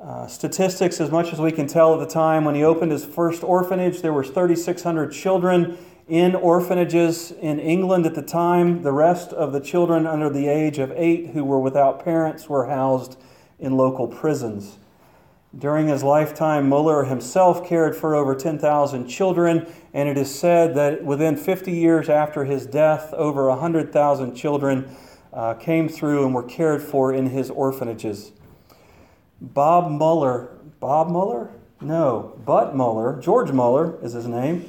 Uh, 0.00 0.28
statistics, 0.28 1.00
as 1.00 1.10
much 1.10 1.32
as 1.32 1.40
we 1.40 1.50
can 1.50 1.66
tell 1.66 1.92
at 1.92 1.98
the 1.98 2.12
time, 2.12 2.44
when 2.44 2.54
he 2.54 2.62
opened 2.62 2.92
his 2.92 3.04
first 3.04 3.42
orphanage, 3.42 4.00
there 4.00 4.12
were 4.12 4.22
3,600 4.22 5.10
children 5.10 5.76
in 6.06 6.36
orphanages 6.36 7.32
in 7.32 7.58
England 7.58 8.06
at 8.06 8.14
the 8.14 8.22
time. 8.22 8.82
The 8.82 8.92
rest 8.92 9.32
of 9.32 9.52
the 9.52 9.60
children 9.60 10.06
under 10.06 10.30
the 10.30 10.46
age 10.46 10.78
of 10.78 10.92
eight 10.92 11.30
who 11.30 11.44
were 11.44 11.58
without 11.58 12.04
parents 12.04 12.48
were 12.48 12.66
housed 12.66 13.18
in 13.58 13.76
local 13.76 14.06
prisons. 14.06 14.78
During 15.56 15.88
his 15.88 16.04
lifetime, 16.04 16.68
Muller 16.68 17.04
himself 17.04 17.66
cared 17.66 17.96
for 17.96 18.14
over 18.14 18.36
10,000 18.36 19.08
children, 19.08 19.66
and 19.92 20.08
it 20.08 20.16
is 20.16 20.32
said 20.32 20.76
that 20.76 21.04
within 21.04 21.36
50 21.36 21.72
years 21.72 22.08
after 22.08 22.44
his 22.44 22.66
death, 22.66 23.12
over 23.14 23.48
100,000 23.48 24.34
children 24.36 24.94
uh, 25.32 25.54
came 25.54 25.88
through 25.88 26.24
and 26.24 26.34
were 26.34 26.44
cared 26.44 26.82
for 26.82 27.12
in 27.12 27.30
his 27.30 27.50
orphanages. 27.50 28.30
Bob 29.40 29.90
Muller, 29.90 30.48
Bob 30.80 31.10
Muller? 31.10 31.50
No, 31.80 32.40
Bud 32.44 32.74
Muller, 32.74 33.20
George 33.20 33.52
Muller 33.52 33.96
is 34.02 34.12
his 34.12 34.26
name, 34.26 34.68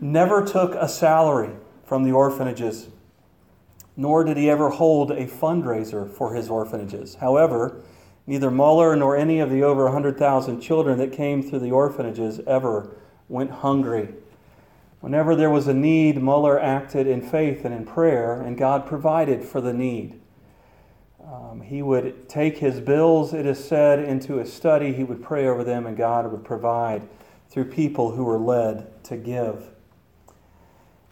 never 0.00 0.44
took 0.44 0.74
a 0.74 0.88
salary 0.88 1.50
from 1.84 2.04
the 2.04 2.12
orphanages, 2.12 2.88
nor 3.96 4.24
did 4.24 4.36
he 4.36 4.50
ever 4.50 4.68
hold 4.68 5.10
a 5.10 5.26
fundraiser 5.26 6.10
for 6.10 6.34
his 6.34 6.50
orphanages. 6.50 7.14
However, 7.16 7.80
neither 8.26 8.50
Muller 8.50 8.94
nor 8.94 9.16
any 9.16 9.40
of 9.40 9.48
the 9.48 9.62
over 9.62 9.84
100,000 9.84 10.60
children 10.60 10.98
that 10.98 11.12
came 11.12 11.42
through 11.42 11.60
the 11.60 11.70
orphanages 11.70 12.40
ever 12.46 12.94
went 13.28 13.50
hungry. 13.50 14.10
Whenever 15.00 15.34
there 15.34 15.50
was 15.50 15.66
a 15.66 15.74
need, 15.74 16.22
Muller 16.22 16.60
acted 16.60 17.06
in 17.06 17.22
faith 17.22 17.64
and 17.64 17.74
in 17.74 17.86
prayer, 17.86 18.40
and 18.40 18.58
God 18.58 18.86
provided 18.86 19.44
for 19.44 19.60
the 19.60 19.72
need. 19.72 20.20
Um, 21.54 21.60
he 21.60 21.82
would 21.82 22.28
take 22.28 22.58
his 22.58 22.80
bills, 22.80 23.32
it 23.32 23.46
is 23.46 23.62
said, 23.62 24.00
into 24.00 24.38
his 24.38 24.52
study. 24.52 24.92
He 24.92 25.04
would 25.04 25.22
pray 25.22 25.46
over 25.46 25.62
them, 25.62 25.86
and 25.86 25.96
God 25.96 26.30
would 26.30 26.44
provide 26.44 27.02
through 27.48 27.66
people 27.66 28.12
who 28.12 28.24
were 28.24 28.38
led 28.38 29.04
to 29.04 29.16
give. 29.16 29.70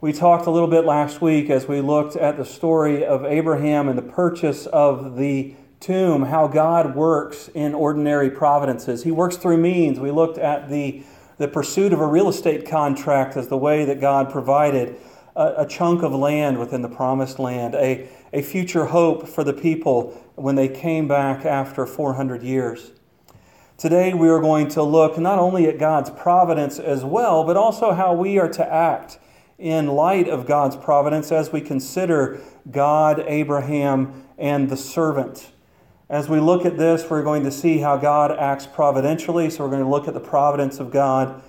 We 0.00 0.12
talked 0.12 0.46
a 0.46 0.50
little 0.50 0.68
bit 0.68 0.84
last 0.84 1.20
week 1.20 1.48
as 1.48 1.68
we 1.68 1.80
looked 1.80 2.16
at 2.16 2.36
the 2.36 2.44
story 2.44 3.04
of 3.04 3.24
Abraham 3.24 3.88
and 3.88 3.96
the 3.96 4.02
purchase 4.02 4.66
of 4.66 5.16
the 5.16 5.54
tomb, 5.78 6.24
how 6.24 6.48
God 6.48 6.96
works 6.96 7.48
in 7.54 7.72
ordinary 7.72 8.30
providences. 8.30 9.04
He 9.04 9.12
works 9.12 9.36
through 9.36 9.58
means. 9.58 10.00
We 10.00 10.10
looked 10.10 10.38
at 10.38 10.68
the, 10.68 11.04
the 11.38 11.46
pursuit 11.46 11.92
of 11.92 12.00
a 12.00 12.06
real 12.06 12.28
estate 12.28 12.66
contract 12.66 13.36
as 13.36 13.46
the 13.46 13.56
way 13.56 13.84
that 13.84 14.00
God 14.00 14.28
provided 14.32 14.98
a, 15.36 15.54
a 15.58 15.66
chunk 15.68 16.02
of 16.02 16.12
land 16.12 16.58
within 16.58 16.82
the 16.82 16.88
promised 16.88 17.38
land, 17.38 17.76
a, 17.76 18.08
a 18.32 18.42
future 18.42 18.86
hope 18.86 19.28
for 19.28 19.44
the 19.44 19.52
people 19.52 20.10
when 20.34 20.54
they 20.54 20.68
came 20.68 21.06
back 21.06 21.44
after 21.44 21.86
400 21.86 22.42
years. 22.42 22.92
Today, 23.76 24.14
we 24.14 24.28
are 24.28 24.40
going 24.40 24.68
to 24.68 24.82
look 24.82 25.18
not 25.18 25.38
only 25.38 25.66
at 25.66 25.78
God's 25.78 26.10
providence 26.10 26.78
as 26.78 27.04
well, 27.04 27.44
but 27.44 27.56
also 27.56 27.92
how 27.92 28.14
we 28.14 28.38
are 28.38 28.48
to 28.48 28.72
act 28.72 29.18
in 29.58 29.88
light 29.88 30.28
of 30.28 30.46
God's 30.46 30.76
providence 30.76 31.32
as 31.32 31.52
we 31.52 31.60
consider 31.60 32.40
God, 32.70 33.24
Abraham, 33.26 34.24
and 34.38 34.70
the 34.70 34.76
servant. 34.76 35.50
As 36.08 36.28
we 36.28 36.40
look 36.40 36.64
at 36.64 36.78
this, 36.78 37.08
we're 37.08 37.22
going 37.22 37.44
to 37.44 37.50
see 37.50 37.78
how 37.78 37.96
God 37.96 38.30
acts 38.38 38.66
providentially. 38.66 39.50
So, 39.50 39.64
we're 39.64 39.70
going 39.70 39.82
to 39.82 39.88
look 39.88 40.08
at 40.08 40.14
the 40.14 40.20
providence 40.20 40.78
of 40.78 40.90
God 40.90 41.42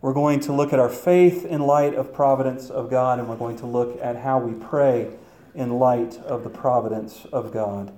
we're 0.00 0.12
going 0.12 0.38
to 0.40 0.52
look 0.52 0.72
at 0.72 0.78
our 0.78 0.88
faith 0.88 1.44
in 1.44 1.60
light 1.62 1.94
of 1.94 2.12
providence 2.12 2.70
of 2.70 2.88
God, 2.88 3.18
and 3.18 3.28
we're 3.28 3.36
going 3.36 3.56
to 3.58 3.66
look 3.66 3.98
at 4.00 4.14
how 4.14 4.38
we 4.38 4.52
pray 4.64 5.10
in 5.54 5.78
light 5.78 6.18
of 6.18 6.44
the 6.44 6.50
providence 6.50 7.26
of 7.32 7.52
God. 7.52 7.92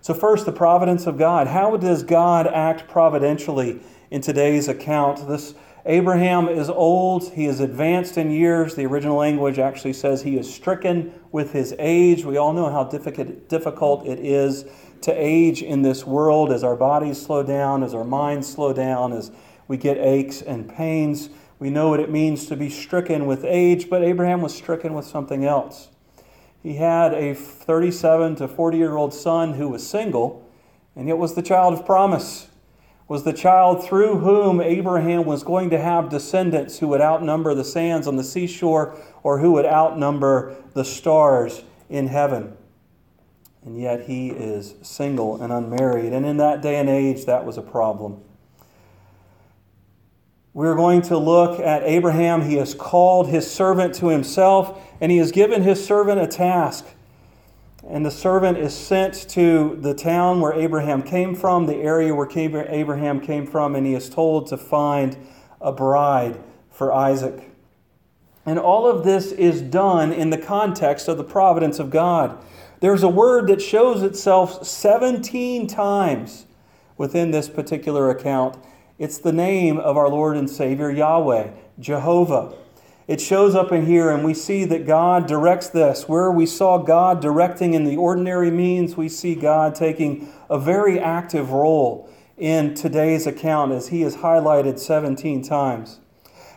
So, 0.00 0.14
first, 0.14 0.46
the 0.46 0.52
providence 0.52 1.06
of 1.06 1.18
God. 1.18 1.48
How 1.48 1.76
does 1.76 2.02
God 2.02 2.46
act 2.46 2.88
providentially 2.88 3.80
in 4.10 4.20
today's 4.20 4.68
account? 4.68 5.26
This 5.28 5.54
Abraham 5.86 6.48
is 6.48 6.68
old, 6.68 7.32
he 7.32 7.46
is 7.46 7.60
advanced 7.60 8.18
in 8.18 8.30
years. 8.30 8.74
The 8.74 8.84
original 8.84 9.16
language 9.16 9.58
actually 9.58 9.94
says 9.94 10.22
he 10.22 10.36
is 10.36 10.52
stricken 10.52 11.12
with 11.32 11.52
his 11.52 11.74
age. 11.78 12.24
We 12.24 12.36
all 12.36 12.52
know 12.52 12.70
how 12.70 12.84
difficult 12.84 14.06
it 14.06 14.18
is 14.18 14.66
to 15.00 15.12
age 15.12 15.62
in 15.62 15.82
this 15.82 16.04
world 16.04 16.52
as 16.52 16.62
our 16.62 16.76
bodies 16.76 17.20
slow 17.20 17.42
down, 17.42 17.82
as 17.82 17.94
our 17.94 18.04
minds 18.04 18.52
slow 18.52 18.72
down, 18.72 19.12
as 19.12 19.30
we 19.66 19.76
get 19.76 19.96
aches 19.98 20.42
and 20.42 20.68
pains. 20.68 21.30
We 21.58 21.70
know 21.70 21.88
what 21.88 22.00
it 22.00 22.10
means 22.10 22.46
to 22.46 22.56
be 22.56 22.68
stricken 22.68 23.26
with 23.26 23.44
age, 23.44 23.88
but 23.88 24.02
Abraham 24.02 24.42
was 24.42 24.54
stricken 24.54 24.94
with 24.94 25.06
something 25.06 25.44
else. 25.44 25.88
He 26.62 26.74
had 26.74 27.14
a 27.14 27.34
37 27.34 28.36
to 28.36 28.48
40 28.48 28.76
year 28.76 28.96
old 28.96 29.14
son 29.14 29.54
who 29.54 29.68
was 29.68 29.88
single, 29.88 30.46
and 30.96 31.08
yet 31.08 31.18
was 31.18 31.34
the 31.34 31.42
child 31.42 31.74
of 31.74 31.86
promise, 31.86 32.48
was 33.06 33.24
the 33.24 33.32
child 33.32 33.84
through 33.84 34.18
whom 34.18 34.60
Abraham 34.60 35.24
was 35.24 35.42
going 35.42 35.70
to 35.70 35.80
have 35.80 36.10
descendants 36.10 36.78
who 36.78 36.88
would 36.88 37.00
outnumber 37.00 37.54
the 37.54 37.64
sands 37.64 38.06
on 38.06 38.16
the 38.16 38.24
seashore 38.24 38.96
or 39.22 39.38
who 39.38 39.52
would 39.52 39.66
outnumber 39.66 40.56
the 40.74 40.84
stars 40.84 41.62
in 41.88 42.08
heaven. 42.08 42.56
And 43.64 43.80
yet 43.80 44.02
he 44.02 44.30
is 44.30 44.74
single 44.82 45.42
and 45.42 45.52
unmarried. 45.52 46.12
And 46.12 46.24
in 46.24 46.36
that 46.38 46.62
day 46.62 46.76
and 46.76 46.88
age, 46.88 47.24
that 47.26 47.44
was 47.44 47.56
a 47.56 47.62
problem. 47.62 48.22
We're 50.54 50.74
going 50.74 51.02
to 51.02 51.18
look 51.18 51.60
at 51.60 51.82
Abraham. 51.84 52.42
He 52.42 52.56
has 52.56 52.74
called 52.74 53.28
his 53.28 53.48
servant 53.48 53.94
to 53.96 54.08
himself, 54.08 54.80
and 55.00 55.12
he 55.12 55.18
has 55.18 55.30
given 55.30 55.62
his 55.62 55.84
servant 55.84 56.20
a 56.20 56.26
task. 56.26 56.86
And 57.88 58.04
the 58.04 58.10
servant 58.10 58.58
is 58.58 58.74
sent 58.74 59.14
to 59.30 59.76
the 59.80 59.94
town 59.94 60.40
where 60.40 60.52
Abraham 60.52 61.02
came 61.02 61.34
from, 61.34 61.66
the 61.66 61.76
area 61.76 62.14
where 62.14 62.28
Abraham 62.68 63.20
came 63.20 63.46
from, 63.46 63.74
and 63.74 63.86
he 63.86 63.94
is 63.94 64.10
told 64.10 64.46
to 64.48 64.56
find 64.56 65.16
a 65.60 65.72
bride 65.72 66.38
for 66.70 66.92
Isaac. 66.92 67.50
And 68.44 68.58
all 68.58 68.86
of 68.86 69.04
this 69.04 69.32
is 69.32 69.60
done 69.60 70.12
in 70.12 70.30
the 70.30 70.38
context 70.38 71.08
of 71.08 71.18
the 71.18 71.24
providence 71.24 71.78
of 71.78 71.90
God. 71.90 72.42
There's 72.80 73.02
a 73.02 73.08
word 73.08 73.48
that 73.48 73.60
shows 73.60 74.02
itself 74.02 74.66
17 74.66 75.66
times 75.66 76.46
within 76.96 77.30
this 77.30 77.48
particular 77.48 78.10
account. 78.10 78.56
It's 78.98 79.18
the 79.18 79.32
name 79.32 79.78
of 79.78 79.96
our 79.96 80.08
Lord 80.08 80.36
and 80.36 80.50
Savior 80.50 80.90
Yahweh, 80.90 81.50
Jehovah. 81.78 82.52
It 83.06 83.20
shows 83.20 83.54
up 83.54 83.70
in 83.70 83.86
here, 83.86 84.10
and 84.10 84.24
we 84.24 84.34
see 84.34 84.64
that 84.64 84.88
God 84.88 85.28
directs 85.28 85.68
this. 85.68 86.08
Where 86.08 86.32
we 86.32 86.46
saw 86.46 86.78
God 86.78 87.20
directing 87.20 87.74
in 87.74 87.84
the 87.84 87.96
ordinary 87.96 88.50
means, 88.50 88.96
we 88.96 89.08
see 89.08 89.36
God 89.36 89.76
taking 89.76 90.32
a 90.50 90.58
very 90.58 90.98
active 90.98 91.52
role 91.52 92.10
in 92.36 92.74
today's 92.74 93.24
account 93.24 93.70
as 93.70 93.88
he 93.88 94.02
is 94.02 94.16
highlighted 94.16 94.80
17 94.80 95.42
times. 95.42 96.00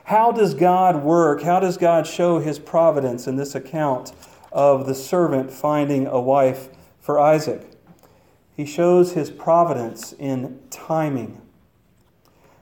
How 0.05 0.31
does 0.31 0.55
God 0.55 1.03
work? 1.03 1.43
How 1.43 1.59
does 1.59 1.77
God 1.77 2.07
show 2.07 2.39
his 2.39 2.57
providence 2.57 3.27
in 3.27 3.35
this 3.35 3.53
account 3.53 4.13
of 4.51 4.87
the 4.87 4.95
servant 4.95 5.51
finding 5.51 6.07
a 6.07 6.19
wife 6.19 6.69
for 6.99 7.19
Isaac? 7.19 7.71
He 8.57 8.65
shows 8.65 9.13
his 9.13 9.29
providence 9.29 10.11
in 10.13 10.59
timing. 10.71 11.40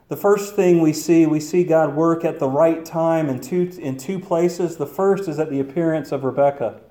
The 0.09 0.17
first 0.17 0.55
thing 0.55 0.81
we 0.81 0.91
see, 0.91 1.27
we 1.27 1.39
see 1.39 1.63
God 1.63 1.95
work 1.95 2.25
at 2.25 2.39
the 2.39 2.49
right 2.49 2.83
time 2.83 3.29
in 3.29 3.39
two, 3.39 3.71
in 3.79 3.95
two 3.95 4.19
places. 4.19 4.75
The 4.75 4.87
first 4.87 5.29
is 5.29 5.37
at 5.37 5.51
the 5.51 5.59
appearance 5.59 6.11
of 6.11 6.23
Rebekah. 6.23 6.81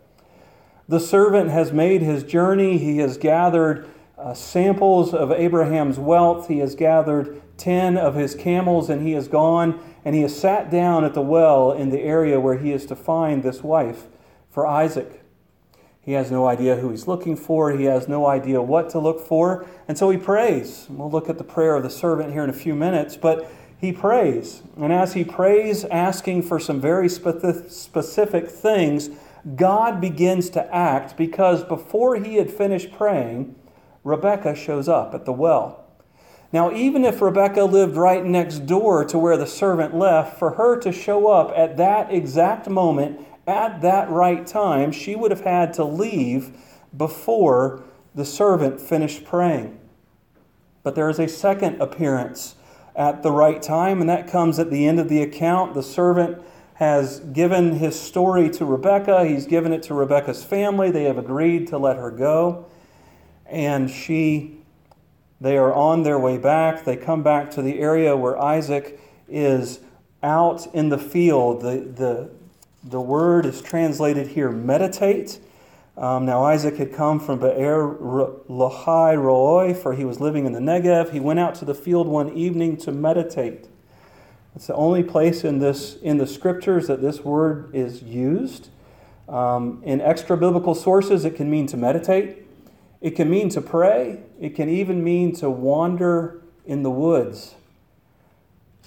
The 0.87 1.01
servant 1.01 1.51
has 1.51 1.73
made 1.73 2.01
his 2.01 2.23
journey. 2.23 2.79
He 2.79 2.99
has 2.99 3.19
gathered 3.19 3.89
uh, 4.17 4.35
samples 4.35 5.13
of 5.13 5.33
Abraham's 5.33 5.99
wealth. 5.99 6.47
He 6.47 6.59
has 6.59 6.77
gathered 6.77 7.43
10 7.59 7.99
of 7.99 8.15
his 8.15 8.37
camels 8.37 8.89
and 8.89 9.03
he 9.03 9.13
has 9.13 9.27
gone 9.27 9.81
and 10.05 10.15
he 10.15 10.23
has 10.23 10.39
sat 10.39 10.71
down 10.71 11.05
at 11.05 11.15
the 11.15 11.21
well 11.21 11.73
in 11.73 11.91
the 11.91 12.01
area 12.01 12.39
where 12.39 12.59
he 12.59 12.73
is 12.73 12.87
to 12.87 12.95
find 12.95 13.43
this 13.43 13.65
wife 13.65 14.07
for 14.49 14.65
Isaac. 14.65 15.25
He 16.01 16.13
has 16.13 16.31
no 16.31 16.47
idea 16.47 16.77
who 16.77 16.91
he's 16.91 17.07
looking 17.07 17.37
for. 17.37 17.71
He 17.73 17.85
has 17.85 18.09
no 18.09 18.27
idea 18.27 18.63
what 18.63 18.89
to 18.91 18.99
look 18.99 19.21
for. 19.21 19.67
And 19.87 19.99
so 19.99 20.09
he 20.11 20.17
prays. 20.17 20.87
We'll 20.89 21.11
look 21.11 21.29
at 21.29 21.39
the 21.39 21.45
prayer 21.45 21.75
of 21.75 21.83
the 21.83 21.91
servant 21.91 22.33
here 22.33 22.45
in 22.45 22.51
a 22.51 22.55
few 22.55 22.75
minutes, 22.75 23.17
but 23.17 23.51
he 23.79 23.93
prays. 23.93 24.63
And 24.77 24.93
as 24.93 25.13
he 25.13 25.23
prays, 25.23 25.85
asking 25.85 26.43
for 26.43 26.59
some 26.59 26.81
very 26.81 27.09
specific 27.09 28.49
things, 28.49 29.11
God 29.55 30.01
begins 30.01 30.51
to 30.51 30.75
act 30.75 31.17
because 31.17 31.63
before 31.63 32.17
he 32.17 32.37
had 32.37 32.51
finished 32.51 32.93
praying, 32.93 33.55
Rebecca 34.03 34.55
shows 34.55 34.89
up 34.89 35.15
at 35.15 35.27
the 35.27 35.33
well. 35.33 35.85
Now, 36.51 36.73
even 36.73 37.05
if 37.05 37.21
Rebecca 37.21 37.65
lived 37.65 37.97
right 37.97 38.25
next 38.25 38.61
door 38.61 39.05
to 39.05 39.19
where 39.19 39.37
the 39.37 39.47
servant 39.47 39.95
left, 39.95 40.39
for 40.39 40.53
her 40.53 40.81
to 40.81 40.91
show 40.91 41.29
up 41.29 41.53
at 41.55 41.77
that 41.77 42.11
exact 42.11 42.71
moment 42.71 43.21
at 43.49 43.81
that 43.81 44.11
right 44.11 44.47
time, 44.47 44.93
she 44.93 45.17
would 45.17 45.31
have 45.31 45.41
had 45.41 45.73
to 45.75 45.85
leave 45.85 46.57
before 46.97 47.83
the 48.15 48.25
servant 48.25 48.81
finished 48.81 49.25
praying. 49.25 49.79
But 50.83 50.95
there 50.95 51.09
is 51.09 51.19
a 51.19 51.29
second 51.29 51.81
appearance 51.81 52.57
at 52.95 53.23
the 53.23 53.31
right 53.31 53.63
time, 53.63 54.01
and 54.01 54.11
that 54.11 54.29
comes 54.29 54.59
at 54.59 54.71
the 54.71 54.87
end 54.87 55.01
of 55.01 55.09
the 55.09 55.23
account. 55.23 55.75
The 55.75 55.83
servant 55.83 56.43
has 56.75 57.21
given 57.21 57.77
his 57.77 57.99
story 57.99 58.51
to 58.51 58.65
Rebecca. 58.65 59.25
He's 59.25 59.47
given 59.47 59.73
it 59.73 59.83
to 59.85 59.95
Rebecca's 59.95 60.45
family. 60.45 60.91
They 60.91 61.05
have 61.05 61.19
agreed 61.19 61.69
to 61.69 61.79
let 61.79 61.97
her 61.97 62.11
go. 62.11 62.67
And 63.47 63.91
she, 63.91 64.59
they 65.41 65.57
are 65.57 65.73
on 65.73 66.03
their 66.03 66.19
way 66.19 66.39
back. 66.39 66.85
They 66.85 66.97
come 66.97 67.23
back 67.23 67.51
to 67.53 67.63
the 67.63 67.81
area 67.81 68.17
where 68.17 68.41
Isaac 68.41 69.01
is 69.29 69.81
out 70.23 70.73
in 70.75 70.89
the 70.89 70.99
field. 70.99 71.63
The, 71.63 71.81
the, 71.81 72.31
the 72.85 73.01
word 73.01 73.47
is 73.47 73.61
translated 73.61 74.29
here 74.29 74.51
meditate. 74.51 75.41
Um, 75.97 76.27
now, 76.27 76.45
Isaac 76.45 76.77
had 76.77 76.95
come 76.95 77.19
from 77.19 77.41
Be'er 77.41 77.97
Lahai 78.49 79.21
Roi, 79.21 79.75
for 79.75 79.95
he 79.95 80.05
was 80.05 80.21
living 80.21 80.47
in 80.47 80.53
the 80.53 80.61
Negev. 80.61 81.11
He 81.11 81.19
went 81.19 81.41
out 81.41 81.57
to 81.57 81.65
the 81.65 81.75
field 81.75 82.07
one 82.07 82.33
evening 82.35 82.77
to 82.79 82.93
meditate. 82.93 83.67
It's 84.55 84.69
the 84.69 84.75
only 84.75 85.03
place 85.03 85.45
in, 85.45 85.59
this, 85.59 85.97
in 85.97 86.19
the 86.19 86.27
scriptures 86.27 86.87
that 86.87 87.01
this 87.01 87.25
word 87.25 87.75
is 87.75 88.03
used. 88.03 88.69
Um, 89.29 89.83
in 89.85 90.01
extra 90.01 90.37
biblical 90.37 90.75
sources, 90.75 91.25
it 91.25 91.37
can 91.37 91.51
mean 91.51 91.67
to 91.67 91.77
meditate, 91.77 92.47
it 93.01 93.11
can 93.11 93.29
mean 93.29 93.49
to 93.51 93.61
pray, 93.61 94.21
it 94.41 94.57
can 94.57 94.69
even 94.69 95.05
mean 95.05 95.35
to 95.37 95.51
wander 95.51 96.43
in 96.65 96.83
the 96.83 96.91
woods. 96.91 97.55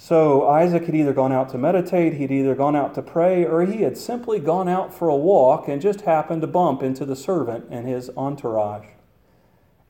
So 0.04 0.48
Isaac 0.48 0.86
had 0.86 0.96
either 0.96 1.12
gone 1.12 1.30
out 1.30 1.48
to 1.50 1.58
meditate, 1.58 2.14
he'd 2.14 2.32
either 2.32 2.56
gone 2.56 2.74
out 2.74 2.92
to 2.96 3.02
pray, 3.02 3.44
or 3.44 3.64
he 3.64 3.82
had 3.82 3.96
simply 3.96 4.40
gone 4.40 4.68
out 4.68 4.92
for 4.92 5.08
a 5.08 5.14
walk 5.14 5.68
and 5.68 5.80
just 5.80 6.00
happened 6.00 6.40
to 6.40 6.48
bump 6.48 6.82
into 6.82 7.04
the 7.04 7.14
servant 7.14 7.66
and 7.70 7.86
his 7.86 8.10
entourage 8.16 8.86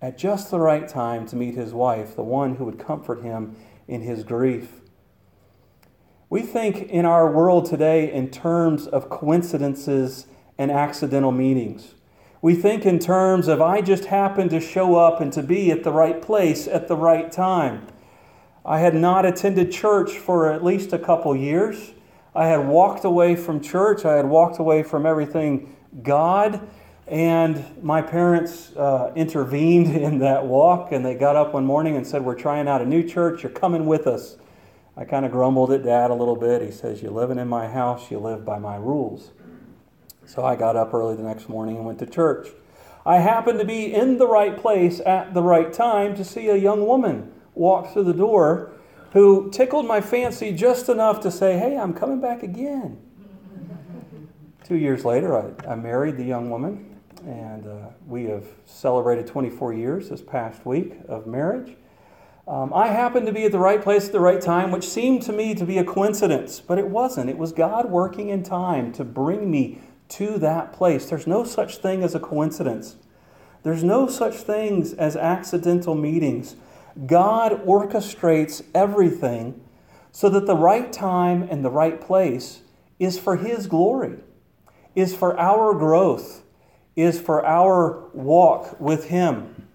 at 0.02 0.18
just 0.18 0.50
the 0.50 0.60
right 0.60 0.86
time 0.86 1.26
to 1.28 1.34
meet 1.34 1.54
his 1.54 1.72
wife, 1.72 2.14
the 2.14 2.22
one 2.22 2.56
who 2.56 2.66
would 2.66 2.78
comfort 2.78 3.22
him 3.22 3.56
in 3.88 4.02
his 4.02 4.22
grief. 4.22 4.82
We 6.28 6.42
think 6.42 6.90
in 6.90 7.06
our 7.06 7.32
world 7.32 7.64
today 7.64 8.12
in 8.12 8.28
terms 8.28 8.86
of 8.86 9.08
coincidences 9.08 10.26
and 10.58 10.70
accidental 10.70 11.32
meetings. 11.32 11.94
We 12.42 12.54
think 12.54 12.84
in 12.84 12.98
terms 12.98 13.48
of 13.48 13.62
I 13.62 13.80
just 13.80 14.04
happened 14.04 14.50
to 14.50 14.60
show 14.60 14.94
up 14.94 15.22
and 15.22 15.32
to 15.32 15.42
be 15.42 15.70
at 15.70 15.84
the 15.84 15.92
right 15.92 16.20
place 16.20 16.68
at 16.68 16.86
the 16.86 16.96
right 16.96 17.32
time. 17.32 17.86
I 18.64 18.78
had 18.78 18.94
not 18.94 19.26
attended 19.26 19.72
church 19.72 20.12
for 20.12 20.52
at 20.52 20.62
least 20.62 20.92
a 20.92 20.98
couple 20.98 21.34
years. 21.34 21.92
I 22.34 22.46
had 22.46 22.66
walked 22.66 23.04
away 23.04 23.34
from 23.34 23.60
church. 23.60 24.04
I 24.04 24.16
had 24.16 24.26
walked 24.26 24.58
away 24.58 24.82
from 24.82 25.04
everything 25.04 25.74
God. 26.02 26.68
And 27.08 27.64
my 27.82 28.00
parents 28.00 28.74
uh, 28.76 29.12
intervened 29.16 29.88
in 29.96 30.20
that 30.20 30.46
walk, 30.46 30.92
and 30.92 31.04
they 31.04 31.14
got 31.14 31.34
up 31.34 31.54
one 31.54 31.66
morning 31.66 31.96
and 31.96 32.06
said, 32.06 32.24
We're 32.24 32.36
trying 32.36 32.68
out 32.68 32.80
a 32.80 32.86
new 32.86 33.02
church. 33.02 33.42
You're 33.42 33.52
coming 33.52 33.86
with 33.86 34.06
us. 34.06 34.36
I 34.96 35.04
kind 35.04 35.26
of 35.26 35.32
grumbled 35.32 35.72
at 35.72 35.82
dad 35.82 36.10
a 36.10 36.14
little 36.14 36.36
bit. 36.36 36.62
He 36.62 36.70
says, 36.70 37.02
You're 37.02 37.12
living 37.12 37.38
in 37.38 37.48
my 37.48 37.66
house, 37.66 38.10
you 38.10 38.18
live 38.18 38.44
by 38.44 38.58
my 38.58 38.76
rules. 38.76 39.32
So 40.24 40.44
I 40.44 40.54
got 40.54 40.76
up 40.76 40.94
early 40.94 41.16
the 41.16 41.24
next 41.24 41.48
morning 41.48 41.76
and 41.76 41.84
went 41.84 41.98
to 41.98 42.06
church. 42.06 42.48
I 43.04 43.16
happened 43.16 43.58
to 43.58 43.64
be 43.64 43.92
in 43.92 44.18
the 44.18 44.28
right 44.28 44.56
place 44.56 45.00
at 45.04 45.34
the 45.34 45.42
right 45.42 45.72
time 45.72 46.14
to 46.14 46.24
see 46.24 46.48
a 46.48 46.56
young 46.56 46.86
woman 46.86 47.32
walk 47.54 47.92
through 47.92 48.04
the 48.04 48.14
door 48.14 48.72
who 49.12 49.50
tickled 49.50 49.86
my 49.86 50.00
fancy 50.00 50.52
just 50.52 50.88
enough 50.88 51.20
to 51.20 51.30
say, 51.30 51.58
Hey, 51.58 51.76
I'm 51.76 51.92
coming 51.92 52.20
back 52.20 52.42
again. 52.42 52.98
Two 54.64 54.76
years 54.76 55.04
later, 55.04 55.36
I, 55.36 55.72
I, 55.72 55.74
married 55.74 56.16
the 56.16 56.24
young 56.24 56.50
woman, 56.50 56.98
and 57.26 57.66
uh, 57.66 57.88
we 58.06 58.24
have 58.24 58.46
celebrated 58.64 59.26
24 59.26 59.74
years 59.74 60.08
this 60.08 60.22
past 60.22 60.64
week 60.64 60.94
of 61.08 61.26
marriage. 61.26 61.76
Um, 62.48 62.72
I 62.74 62.88
happened 62.88 63.26
to 63.26 63.32
be 63.32 63.44
at 63.44 63.52
the 63.52 63.58
right 63.58 63.80
place 63.80 64.06
at 64.06 64.12
the 64.12 64.20
right 64.20 64.40
time, 64.40 64.72
which 64.72 64.88
seemed 64.88 65.22
to 65.22 65.32
me 65.32 65.54
to 65.54 65.64
be 65.64 65.78
a 65.78 65.84
coincidence, 65.84 66.60
but 66.60 66.76
it 66.76 66.88
wasn't. 66.88 67.30
It 67.30 67.38
was 67.38 67.52
God 67.52 67.90
working 67.90 68.30
in 68.30 68.42
time 68.42 68.92
to 68.94 69.04
bring 69.04 69.50
me 69.50 69.80
to 70.10 70.38
that 70.38 70.72
place. 70.72 71.08
There's 71.08 71.26
no 71.26 71.44
such 71.44 71.78
thing 71.78 72.02
as 72.02 72.14
a 72.14 72.20
coincidence, 72.20 72.96
there's 73.62 73.84
no 73.84 74.08
such 74.08 74.34
things 74.34 74.92
as 74.92 75.16
accidental 75.16 75.94
meetings. 75.94 76.56
God 77.06 77.64
orchestrates 77.64 78.62
everything 78.74 79.60
so 80.10 80.28
that 80.28 80.46
the 80.46 80.56
right 80.56 80.92
time 80.92 81.42
and 81.42 81.64
the 81.64 81.70
right 81.70 82.00
place 82.00 82.62
is 82.98 83.18
for 83.18 83.36
His 83.36 83.66
glory, 83.66 84.18
is 84.94 85.14
for 85.14 85.38
our 85.38 85.74
growth, 85.74 86.42
is 86.94 87.20
for 87.20 87.44
our 87.46 88.08
walk 88.12 88.78
with 88.78 89.06
Him. 89.06 89.68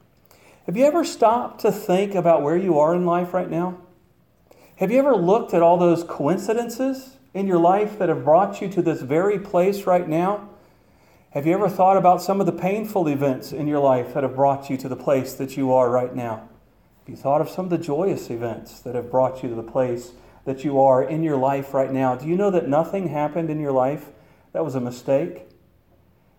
Have 0.68 0.78
you 0.78 0.86
ever 0.86 1.04
stopped 1.04 1.62
to 1.62 1.72
think 1.72 2.14
about 2.14 2.44
where 2.44 2.58
you 2.58 2.78
are 2.78 2.94
in 2.94 3.06
life 3.06 3.34
right 3.34 3.50
now? 3.50 3.80
Have 4.76 4.92
you 4.92 5.00
ever 5.00 5.16
looked 5.16 5.54
at 5.54 5.64
all 5.64 5.78
those 5.78 6.04
coincidences 6.04 7.18
in 7.34 7.48
your 7.48 7.58
life 7.58 7.98
that 7.98 8.10
have 8.10 8.24
brought 8.24 8.62
you 8.62 8.70
to 8.70 8.82
this 8.82 9.02
very 9.02 9.40
place 9.40 9.86
right 9.86 10.08
now? 10.08 10.50
Have 11.32 11.48
you 11.48 11.54
ever 11.54 11.70
thought 11.70 11.98
about 11.98 12.22
some 12.22 12.40
of 12.40 12.46
the 12.46 12.52
painful 12.52 13.08
events 13.08 13.52
in 13.52 13.66
your 13.66 13.80
life 13.80 14.14
that 14.14 14.24
have 14.24 14.36
brought 14.36 14.70
you 14.70 14.78
to 14.78 14.88
the 14.88 14.96
place 14.96 15.34
that 15.34 15.58
you 15.58 15.74
are 15.74 15.90
right 15.90 16.16
now? 16.16 16.48
Have 17.08 17.16
you 17.16 17.22
thought 17.22 17.40
of 17.40 17.50
some 17.50 17.64
of 17.64 17.72
the 17.72 17.78
joyous 17.78 18.30
events 18.30 18.82
that 18.82 18.94
have 18.94 19.10
brought 19.10 19.42
you 19.42 19.48
to 19.48 19.56
the 19.56 19.64
place 19.64 20.12
that 20.44 20.66
you 20.66 20.78
are 20.82 21.02
in 21.02 21.24
your 21.24 21.38
life 21.38 21.74
right 21.74 21.90
now? 21.90 22.16
Do 22.16 22.28
you 22.28 22.36
know 22.36 22.52
that 22.52 22.68
nothing 22.68 23.08
happened 23.08 23.50
in 23.50 23.62
your 23.62 23.72
life 23.72 24.08
that 24.52 24.66
was 24.66 24.76
a 24.76 24.82
mistake? 24.82 25.48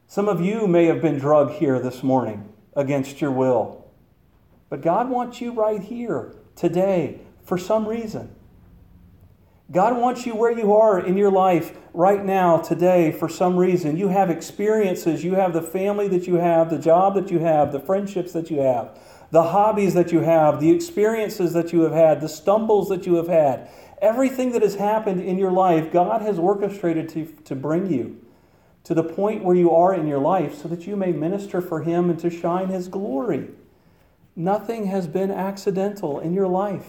Some 0.06 0.28
of 0.28 0.42
you 0.42 0.66
may 0.66 0.84
have 0.84 1.00
been 1.00 1.18
drugged 1.18 1.54
here 1.54 1.80
this 1.80 2.02
morning 2.02 2.52
against 2.76 3.18
your 3.18 3.30
will. 3.30 3.86
But 4.68 4.82
God 4.82 5.08
wants 5.08 5.40
you 5.40 5.52
right 5.52 5.80
here, 5.80 6.36
today, 6.54 7.22
for 7.42 7.56
some 7.56 7.88
reason. 7.88 8.36
God 9.70 9.96
wants 9.96 10.26
you 10.26 10.34
where 10.34 10.52
you 10.52 10.74
are 10.74 11.00
in 11.00 11.16
your 11.16 11.30
life 11.30 11.78
right 11.94 12.22
now, 12.22 12.58
today, 12.58 13.10
for 13.10 13.30
some 13.30 13.56
reason. 13.56 13.96
You 13.96 14.08
have 14.08 14.28
experiences, 14.28 15.24
you 15.24 15.34
have 15.34 15.54
the 15.54 15.62
family 15.62 16.08
that 16.08 16.26
you 16.26 16.34
have, 16.34 16.68
the 16.68 16.78
job 16.78 17.14
that 17.14 17.30
you 17.30 17.38
have, 17.38 17.72
the 17.72 17.80
friendships 17.80 18.32
that 18.32 18.50
you 18.50 18.60
have, 18.60 18.98
the 19.30 19.42
hobbies 19.42 19.94
that 19.94 20.12
you 20.12 20.20
have, 20.20 20.60
the 20.60 20.70
experiences 20.70 21.52
that 21.52 21.72
you 21.72 21.82
have 21.82 21.92
had, 21.92 22.20
the 22.20 22.28
stumbles 22.28 22.88
that 22.88 23.06
you 23.06 23.14
have 23.14 23.28
had. 23.28 23.68
Everything 24.00 24.52
that 24.52 24.62
has 24.62 24.76
happened 24.76 25.20
in 25.20 25.38
your 25.38 25.50
life, 25.50 25.92
God 25.92 26.22
has 26.22 26.38
orchestrated 26.38 27.08
to, 27.10 27.26
to 27.44 27.54
bring 27.54 27.92
you 27.92 28.20
to 28.84 28.94
the 28.94 29.02
point 29.02 29.44
where 29.44 29.56
you 29.56 29.70
are 29.70 29.92
in 29.92 30.06
your 30.06 30.20
life 30.20 30.54
so 30.54 30.68
that 30.68 30.86
you 30.86 30.96
may 30.96 31.12
minister 31.12 31.60
for 31.60 31.82
Him 31.82 32.08
and 32.08 32.18
to 32.20 32.30
shine 32.30 32.68
His 32.68 32.88
glory. 32.88 33.48
Nothing 34.34 34.86
has 34.86 35.06
been 35.06 35.30
accidental 35.30 36.20
in 36.20 36.32
your 36.32 36.48
life. 36.48 36.86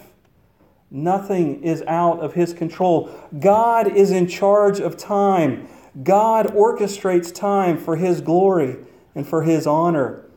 Nothing 0.92 1.62
is 1.64 1.84
out 1.88 2.20
of 2.20 2.36
His 2.36 2.54
control. 2.54 3.14
God 3.40 3.92
is 3.92 4.12
in 4.12 4.28
charge 4.28 4.80
of 4.80 4.98
time. 4.98 5.68
God 6.04 6.48
orchestrates 6.54 7.34
time 7.34 7.78
for 7.78 7.98
His 7.98 8.22
glory 8.22 8.78
and 9.16 9.28
for 9.28 9.44
His 9.44 9.68
honor. 9.68 10.29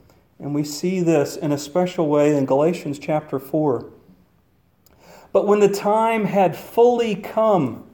And 0.42 0.54
we 0.54 0.64
see 0.64 1.00
this 1.00 1.36
in 1.36 1.52
a 1.52 1.58
special 1.58 2.08
way 2.08 2.36
in 2.36 2.44
Galatians 2.44 2.98
chapter 2.98 3.38
4. 3.38 3.88
But 5.32 5.46
when 5.46 5.60
the 5.60 5.68
time 5.72 6.26
had 6.26 6.54
fully 6.54 7.14
come, 7.14 7.88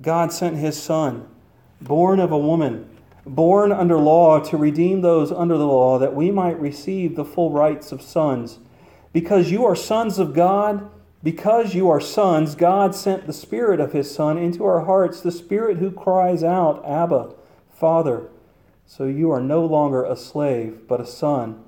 God 0.00 0.32
sent 0.32 0.56
His 0.56 0.82
Son, 0.82 1.28
born 1.80 2.18
of 2.18 2.32
a 2.32 2.38
woman 2.38 2.90
born 3.26 3.72
under 3.72 3.98
law 3.98 4.38
to 4.38 4.56
redeem 4.56 5.00
those 5.00 5.32
under 5.32 5.58
the 5.58 5.66
law, 5.66 5.98
that 5.98 6.14
we 6.14 6.30
might 6.30 6.58
receive 6.60 7.16
the 7.16 7.24
full 7.24 7.50
rights 7.50 7.90
of 7.92 8.00
sons. 8.00 8.60
Because 9.12 9.50
you 9.50 9.64
are 9.64 9.74
sons 9.74 10.18
of 10.18 10.32
God, 10.32 10.88
because 11.22 11.74
you 11.74 11.90
are 11.90 12.00
sons, 12.00 12.54
God 12.54 12.94
sent 12.94 13.26
the 13.26 13.32
Spirit 13.32 13.80
of 13.80 13.92
His 13.92 14.14
Son 14.14 14.38
into 14.38 14.64
our 14.64 14.84
hearts, 14.84 15.20
the 15.20 15.32
Spirit 15.32 15.78
who 15.78 15.90
cries 15.90 16.44
out, 16.44 16.84
Abba, 16.86 17.34
Father. 17.72 18.28
So 18.86 19.06
you 19.06 19.32
are 19.32 19.40
no 19.40 19.64
longer 19.64 20.04
a 20.04 20.16
slave, 20.16 20.86
but 20.86 21.00
a 21.00 21.06
son. 21.06 21.64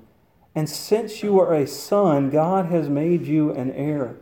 And 0.59 0.67
since 0.67 1.23
you 1.23 1.39
are 1.39 1.53
a 1.53 1.65
son, 1.65 2.29
God 2.29 2.65
has 2.65 2.89
made 2.89 3.25
you 3.25 3.53
an 3.53 3.71
heir. 3.71 4.17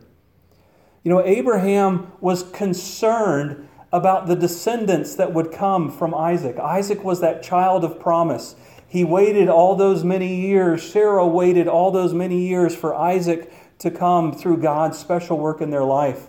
You 1.02 1.10
know, 1.10 1.24
Abraham 1.24 2.12
was 2.20 2.44
concerned 2.44 3.68
about 3.92 4.28
the 4.28 4.36
descendants 4.36 5.16
that 5.16 5.34
would 5.34 5.50
come 5.50 5.90
from 5.90 6.14
Isaac. 6.14 6.56
Isaac 6.56 7.02
was 7.02 7.20
that 7.22 7.42
child 7.42 7.82
of 7.82 7.98
promise. 7.98 8.54
He 8.86 9.02
waited 9.02 9.48
all 9.48 9.74
those 9.74 10.04
many 10.04 10.32
years. 10.36 10.88
Sarah 10.88 11.26
waited 11.26 11.66
all 11.66 11.90
those 11.90 12.14
many 12.14 12.46
years 12.46 12.72
for 12.72 12.94
Isaac 12.94 13.52
to 13.80 13.90
come 13.90 14.32
through 14.32 14.58
God's 14.58 14.96
special 14.96 15.38
work 15.38 15.60
in 15.60 15.70
their 15.70 15.82
life 15.82 16.28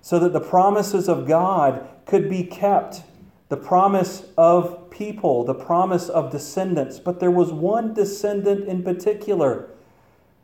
so 0.00 0.18
that 0.20 0.32
the 0.32 0.40
promises 0.40 1.06
of 1.06 1.28
God 1.28 1.86
could 2.06 2.30
be 2.30 2.44
kept. 2.44 3.02
The 3.48 3.56
promise 3.56 4.26
of 4.38 4.90
people, 4.90 5.44
the 5.44 5.54
promise 5.54 6.08
of 6.08 6.30
descendants. 6.30 6.98
But 6.98 7.20
there 7.20 7.30
was 7.30 7.52
one 7.52 7.94
descendant 7.94 8.68
in 8.68 8.82
particular 8.82 9.68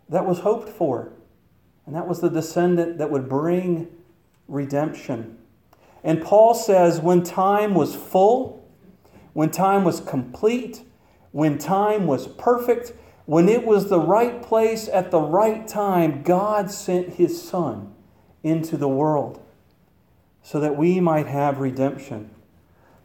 that 0.08 0.26
was 0.26 0.40
hoped 0.40 0.68
for, 0.68 1.12
and 1.86 1.94
that 1.94 2.06
was 2.06 2.20
the 2.20 2.28
descendant 2.28 2.98
that 2.98 3.10
would 3.10 3.28
bring 3.28 3.88
redemption. 4.48 5.38
And 6.02 6.22
Paul 6.22 6.54
says 6.54 7.00
when 7.00 7.22
time 7.22 7.74
was 7.74 7.94
full, 7.94 8.68
when 9.32 9.50
time 9.50 9.84
was 9.84 10.00
complete, 10.00 10.82
when 11.32 11.58
time 11.58 12.06
was 12.06 12.26
perfect, 12.26 12.92
when 13.26 13.48
it 13.48 13.64
was 13.64 13.88
the 13.88 14.00
right 14.00 14.42
place 14.42 14.88
at 14.88 15.10
the 15.10 15.20
right 15.20 15.68
time, 15.68 16.22
God 16.22 16.70
sent 16.70 17.14
his 17.14 17.40
Son 17.40 17.94
into 18.42 18.76
the 18.76 18.88
world 18.88 19.40
so 20.42 20.58
that 20.58 20.76
we 20.76 20.98
might 20.98 21.26
have 21.26 21.58
redemption, 21.58 22.30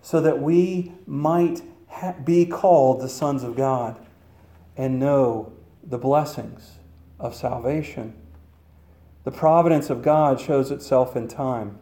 so 0.05 0.21
that 0.21 0.39
we 0.39 0.91
might 1.07 1.63
ha- 1.87 2.13
be 2.23 2.45
called 2.45 3.01
the 3.01 3.09
sons 3.09 3.41
of 3.41 3.55
God 3.55 3.97
and 4.77 4.99
know 4.99 5.51
the 5.81 5.97
blessings 5.97 6.73
of 7.19 7.33
salvation. 7.33 8.13
The 9.23 9.31
providence 9.31 9.89
of 9.89 10.03
God 10.03 10.39
shows 10.39 10.69
itself 10.69 11.15
in 11.15 11.27
time. 11.27 11.79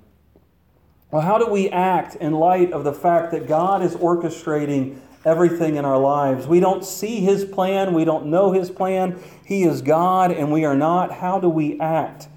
Well, 1.12 1.22
how 1.22 1.38
do 1.38 1.52
we 1.52 1.68
act 1.70 2.16
in 2.16 2.32
light 2.32 2.72
of 2.72 2.86
the 2.86 2.94
fact 2.94 3.34
that 3.34 3.46
God 3.46 3.84
is 3.84 3.94
orchestrating 3.98 5.02
everything 5.26 5.76
in 5.76 5.84
our 5.84 6.00
lives? 6.00 6.48
We 6.48 6.62
don't 6.62 6.86
see 6.86 7.20
His 7.20 7.44
plan, 7.44 7.94
we 7.94 8.06
don't 8.06 8.28
know 8.28 8.54
His 8.54 8.72
plan. 8.72 9.22
He 9.44 9.64
is 9.64 9.82
God 9.82 10.32
and 10.32 10.50
we 10.50 10.64
are 10.64 10.78
not. 10.78 11.12
How 11.12 11.42
do 11.42 11.50
we 11.50 11.78
act 11.78 12.30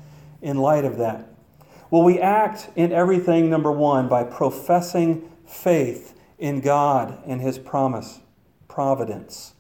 in 0.43 0.57
light 0.57 0.85
of 0.85 0.99
that? 0.99 1.29
Well, 1.93 2.03
we 2.03 2.19
act 2.19 2.71
in 2.75 2.91
everything, 2.91 3.49
number 3.49 3.71
one, 3.71 4.09
by 4.09 4.25
professing 4.25 5.31
faith 5.47 6.15
in 6.39 6.61
God 6.61 7.23
and 7.27 7.41
His 7.41 7.59
promise, 7.59 8.21
providence. 8.69 9.55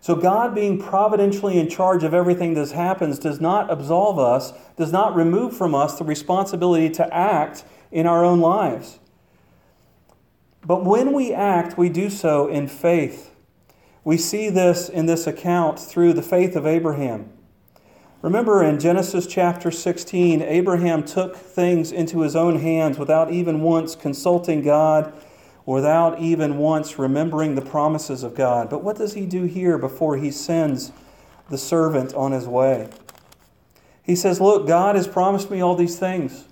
So, 0.00 0.14
God 0.14 0.54
being 0.54 0.78
providentially 0.78 1.58
in 1.58 1.68
charge 1.68 2.04
of 2.04 2.14
everything 2.14 2.54
that 2.54 2.70
happens 2.70 3.18
does 3.18 3.40
not 3.40 3.70
absolve 3.70 4.18
us, 4.18 4.52
does 4.76 4.92
not 4.92 5.16
remove 5.16 5.56
from 5.56 5.74
us 5.74 5.98
the 5.98 6.04
responsibility 6.04 6.90
to 6.90 7.14
act 7.14 7.64
in 7.90 8.06
our 8.06 8.24
own 8.24 8.40
lives. 8.40 9.00
But 10.64 10.84
when 10.84 11.12
we 11.12 11.32
act, 11.32 11.78
we 11.78 11.88
do 11.88 12.10
so 12.10 12.48
in 12.48 12.68
faith. 12.68 13.32
We 14.04 14.16
see 14.16 14.48
this 14.48 14.88
in 14.88 15.06
this 15.06 15.26
account 15.26 15.78
through 15.78 16.12
the 16.12 16.22
faith 16.22 16.54
of 16.54 16.66
Abraham. 16.66 17.32
Remember 18.22 18.64
in 18.64 18.80
Genesis 18.80 19.26
chapter 19.26 19.70
16, 19.70 20.40
Abraham 20.40 21.04
took 21.04 21.36
things 21.36 21.92
into 21.92 22.20
his 22.20 22.34
own 22.34 22.60
hands 22.60 22.98
without 22.98 23.30
even 23.30 23.60
once 23.60 23.94
consulting 23.94 24.62
God, 24.62 25.12
without 25.66 26.18
even 26.18 26.56
once 26.56 26.98
remembering 26.98 27.54
the 27.54 27.62
promises 27.62 28.22
of 28.22 28.34
God. 28.34 28.70
But 28.70 28.82
what 28.82 28.96
does 28.96 29.14
he 29.14 29.26
do 29.26 29.44
here 29.44 29.76
before 29.76 30.16
he 30.16 30.30
sends 30.30 30.92
the 31.50 31.58
servant 31.58 32.14
on 32.14 32.32
his 32.32 32.46
way? 32.46 32.88
He 34.02 34.16
says, 34.16 34.40
Look, 34.40 34.66
God 34.66 34.96
has 34.96 35.06
promised 35.06 35.50
me 35.50 35.60
all 35.60 35.76
these 35.76 35.98
things. 35.98 36.46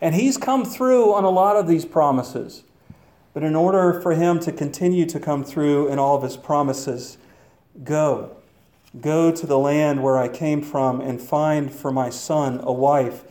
And 0.00 0.14
he's 0.14 0.36
come 0.36 0.64
through 0.66 1.14
on 1.14 1.24
a 1.24 1.30
lot 1.30 1.56
of 1.56 1.66
these 1.66 1.86
promises. 1.86 2.64
But 3.32 3.42
in 3.42 3.56
order 3.56 4.00
for 4.00 4.14
him 4.14 4.38
to 4.40 4.52
continue 4.52 5.06
to 5.06 5.18
come 5.18 5.44
through 5.44 5.88
in 5.88 5.98
all 5.98 6.16
of 6.16 6.22
his 6.22 6.36
promises, 6.36 7.16
go. 7.84 8.35
Go 9.00 9.30
to 9.30 9.46
the 9.46 9.58
land 9.58 10.02
where 10.02 10.16
I 10.16 10.28
came 10.28 10.62
from 10.62 11.00
and 11.00 11.20
find 11.20 11.72
for 11.72 11.92
my 11.92 12.10
son 12.10 12.60
a 12.62 12.72
wife. 12.72 13.24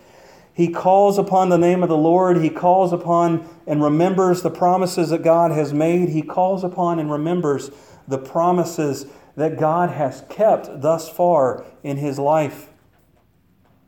He 0.54 0.70
calls 0.70 1.18
upon 1.18 1.50
the 1.50 1.58
name 1.58 1.84
of 1.84 1.90
the 1.90 1.98
Lord. 1.98 2.38
He 2.38 2.50
calls 2.50 2.94
upon 2.94 3.48
and 3.68 3.84
remembers 3.84 4.42
the 4.42 4.50
promises 4.50 5.10
that 5.10 5.24
God 5.24 5.52
has 5.52 5.74
made. 5.74 6.10
He 6.10 6.22
calls 6.22 6.64
upon 6.64 6.98
and 7.00 7.12
remembers 7.12 7.72
the 8.08 8.18
promises 8.18 9.06
that 9.36 9.60
God 9.60 9.90
has 9.90 10.24
kept 10.30 10.82
thus 10.82 11.10
far 11.10 11.66
in 11.84 11.98
his 11.98 12.18
life. 12.18 12.70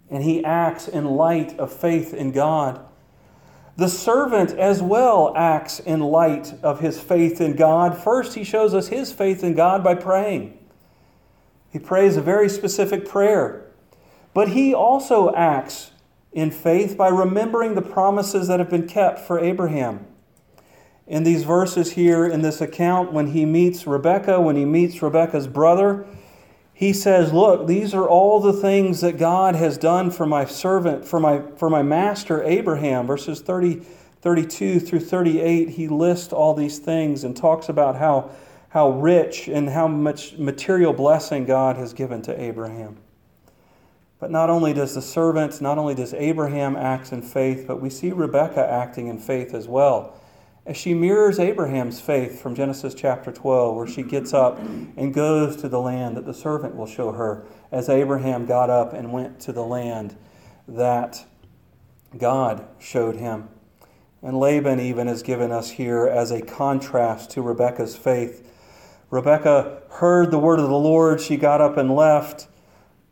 And 0.10 0.24
he 0.24 0.44
acts 0.44 0.88
in 0.88 1.06
light 1.06 1.58
of 1.58 1.72
faith 1.72 2.14
in 2.14 2.32
God. 2.32 2.84
The 3.78 3.88
servant 3.88 4.52
as 4.52 4.82
well 4.82 5.34
acts 5.38 5.80
in 5.80 6.00
light 6.00 6.54
of 6.64 6.80
his 6.80 7.00
faith 7.00 7.40
in 7.40 7.56
God. 7.56 7.98
First, 7.98 8.34
he 8.34 8.44
shows 8.44 8.74
us 8.74 8.88
his 8.88 9.14
faith 9.14 9.44
in 9.44 9.54
God 9.54 9.84
by 9.84 9.96
praying. 9.96 10.57
He 11.70 11.80
prays 11.80 12.18
a 12.18 12.22
very 12.22 12.50
specific 12.50 13.08
prayer. 13.08 13.66
But 14.34 14.50
he 14.50 14.74
also 14.74 15.34
acts 15.34 15.92
in 16.32 16.52
faith 16.52 16.96
by 16.96 17.08
remembering 17.08 17.76
the 17.76 17.82
promises 17.82 18.48
that 18.48 18.60
have 18.60 18.70
been 18.70 18.88
kept 18.88 19.20
for 19.20 19.40
Abraham. 19.40 20.06
In 21.08 21.24
these 21.24 21.44
verses 21.44 21.94
here, 21.94 22.28
in 22.28 22.42
this 22.42 22.62
account, 22.62 23.14
when 23.14 23.28
he 23.28 23.46
meets 23.46 23.88
Rebekah, 23.88 24.42
when 24.42 24.56
he 24.56 24.66
meets 24.66 25.02
Rebekah's 25.02 25.48
brother, 25.48 26.06
he 26.74 26.94
says, 26.94 27.34
Look, 27.34 27.66
these 27.66 27.96
are 27.96 28.08
all 28.08 28.40
the 28.40 28.54
things 28.54 29.02
that 29.02 29.18
God 29.18 29.56
has 29.56 29.78
done 29.78 30.12
for 30.12 30.28
my 30.28 30.46
servant, 30.46 31.06
for 31.06 31.20
my, 31.20 31.42
for 31.56 31.72
my 31.72 31.82
master 31.82 32.44
Abraham. 32.44 33.08
Verses 33.08 33.42
30, 33.42 33.82
32 34.22 34.80
through 34.80 35.00
38, 35.00 35.70
he 35.70 35.88
lists 35.88 36.32
all 36.32 36.54
these 36.54 36.78
things 36.78 37.24
and 37.24 37.36
talks 37.36 37.70
about 37.70 37.96
how 37.96 38.30
how 38.70 38.92
rich 38.92 39.48
and 39.48 39.70
how 39.70 39.88
much 39.88 40.38
material 40.38 40.94
blessing 40.94 41.46
God 41.46 41.78
has 41.78 41.94
given 41.94 42.22
to 42.24 42.42
Abraham. 42.42 42.98
But 44.20 44.32
not 44.32 44.50
only 44.50 44.74
does 44.74 44.96
the 44.96 45.02
servant, 45.02 45.62
not 45.62 45.78
only 45.78 45.96
does 45.96 46.14
Abraham 46.14 46.76
act 46.76 47.14
in 47.14 47.22
faith, 47.22 47.66
but 47.68 47.82
we 47.82 47.90
see 47.90 48.12
Rebekah 48.12 48.68
acting 48.68 49.08
in 49.08 49.20
faith 49.20 49.54
as 49.54 49.68
well. 49.68 50.20
As 50.66 50.76
she 50.76 50.94
mirrors 50.94 51.40
Abraham's 51.40 52.02
faith 52.02 52.42
from 52.42 52.54
Genesis 52.54 52.94
chapter 52.94 53.32
12, 53.32 53.76
where 53.76 53.88
she 53.88 54.04
gets 54.04 54.34
up 54.34 54.60
and 54.60 55.14
goes 55.14 55.56
to 55.58 55.70
the 55.70 55.80
land 55.80 56.18
that 56.18 56.26
the 56.26 56.34
servant 56.34 56.76
will 56.76 56.88
show 56.88 57.14
her, 57.14 57.46
as 57.72 57.88
Abraham 57.88 58.46
got 58.46 58.70
up 58.70 58.92
and 58.92 59.14
went 59.14 59.40
to 59.42 59.54
the 59.54 59.64
land 59.64 60.18
that 60.68 61.24
God 62.18 62.68
showed 62.80 63.16
him. 63.16 63.48
And 64.22 64.38
Laban 64.38 64.80
even 64.80 65.08
is 65.08 65.24
given 65.24 65.52
us 65.52 65.70
here 65.70 66.06
as 66.06 66.32
a 66.32 66.42
contrast 66.42 67.32
to 67.32 67.42
Rebekah's 67.42 67.96
faith 67.96 68.52
Rebekah 69.10 69.84
heard 69.92 70.32
the 70.32 70.40
word 70.40 70.60
of 70.60 70.70
the 70.70 70.78
Lord. 70.78 71.22
She 71.22 71.38
got 71.38 71.62
up 71.62 71.78
and 71.78 71.94
left. 71.94 72.48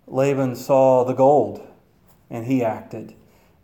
Laban 0.08 0.56
saw 0.56 1.04
the 1.04 1.14
gold 1.14 1.66
and 2.30 2.46
he 2.46 2.64
acted. 2.64 3.14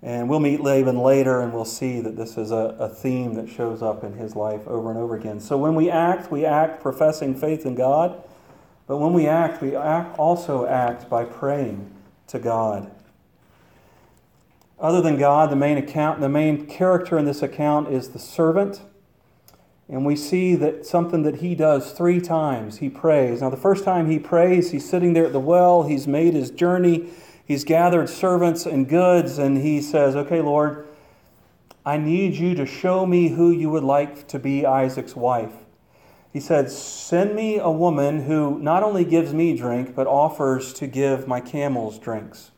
And 0.01 0.29
we'll 0.29 0.39
meet 0.39 0.61
Laban 0.61 0.97
later 0.97 1.41
and 1.41 1.53
we'll 1.53 1.65
see 1.65 1.99
that 2.01 2.15
this 2.15 2.37
is 2.37 2.51
a, 2.51 2.75
a 2.79 2.89
theme 2.89 3.35
that 3.35 3.49
shows 3.49 3.81
up 3.83 4.03
in 4.03 4.13
his 4.13 4.35
life 4.35 4.67
over 4.67 4.89
and 4.89 4.97
over 4.97 5.15
again. 5.15 5.39
So 5.39 5.57
when 5.57 5.75
we 5.75 5.89
act, 5.91 6.31
we 6.31 6.45
act 6.45 6.81
professing 6.81 7.35
faith 7.35 7.65
in 7.65 7.75
God. 7.75 8.23
But 8.87 8.97
when 8.97 9.13
we 9.13 9.27
act, 9.27 9.61
we 9.61 9.75
act, 9.75 10.17
also 10.17 10.65
act 10.65 11.09
by 11.09 11.25
praying 11.25 11.91
to 12.27 12.39
God. 12.39 12.91
Other 14.79 15.01
than 15.01 15.17
God, 15.17 15.51
the 15.51 15.55
main 15.55 15.77
account, 15.77 16.19
the 16.19 16.29
main 16.29 16.65
character 16.65 17.17
in 17.19 17.25
this 17.25 17.43
account 17.43 17.89
is 17.89 18.09
the 18.09 18.19
servant. 18.19 18.81
And 19.91 20.05
we 20.05 20.15
see 20.15 20.55
that 20.55 20.85
something 20.85 21.23
that 21.23 21.35
he 21.35 21.53
does 21.53 21.91
three 21.91 22.21
times, 22.21 22.77
he 22.77 22.89
prays. 22.89 23.41
Now, 23.41 23.49
the 23.49 23.57
first 23.57 23.83
time 23.83 24.09
he 24.09 24.19
prays, 24.19 24.71
he's 24.71 24.89
sitting 24.89 25.11
there 25.11 25.25
at 25.25 25.33
the 25.33 25.39
well, 25.39 25.83
he's 25.83 26.07
made 26.07 26.33
his 26.33 26.49
journey, 26.49 27.09
he's 27.45 27.65
gathered 27.65 28.07
servants 28.07 28.65
and 28.65 28.87
goods, 28.87 29.37
and 29.37 29.57
he 29.57 29.81
says, 29.81 30.15
Okay, 30.15 30.39
Lord, 30.39 30.87
I 31.85 31.97
need 31.97 32.35
you 32.35 32.55
to 32.55 32.65
show 32.65 33.05
me 33.05 33.27
who 33.27 33.51
you 33.51 33.69
would 33.69 33.83
like 33.83 34.29
to 34.29 34.39
be 34.39 34.65
Isaac's 34.65 35.13
wife. 35.13 35.51
He 36.31 36.39
said, 36.39 36.71
Send 36.71 37.35
me 37.35 37.57
a 37.57 37.69
woman 37.69 38.23
who 38.23 38.59
not 38.59 38.83
only 38.83 39.03
gives 39.03 39.33
me 39.33 39.57
drink, 39.57 39.93
but 39.93 40.07
offers 40.07 40.71
to 40.75 40.87
give 40.87 41.27
my 41.27 41.41
camels 41.41 41.99
drinks. 41.99 42.51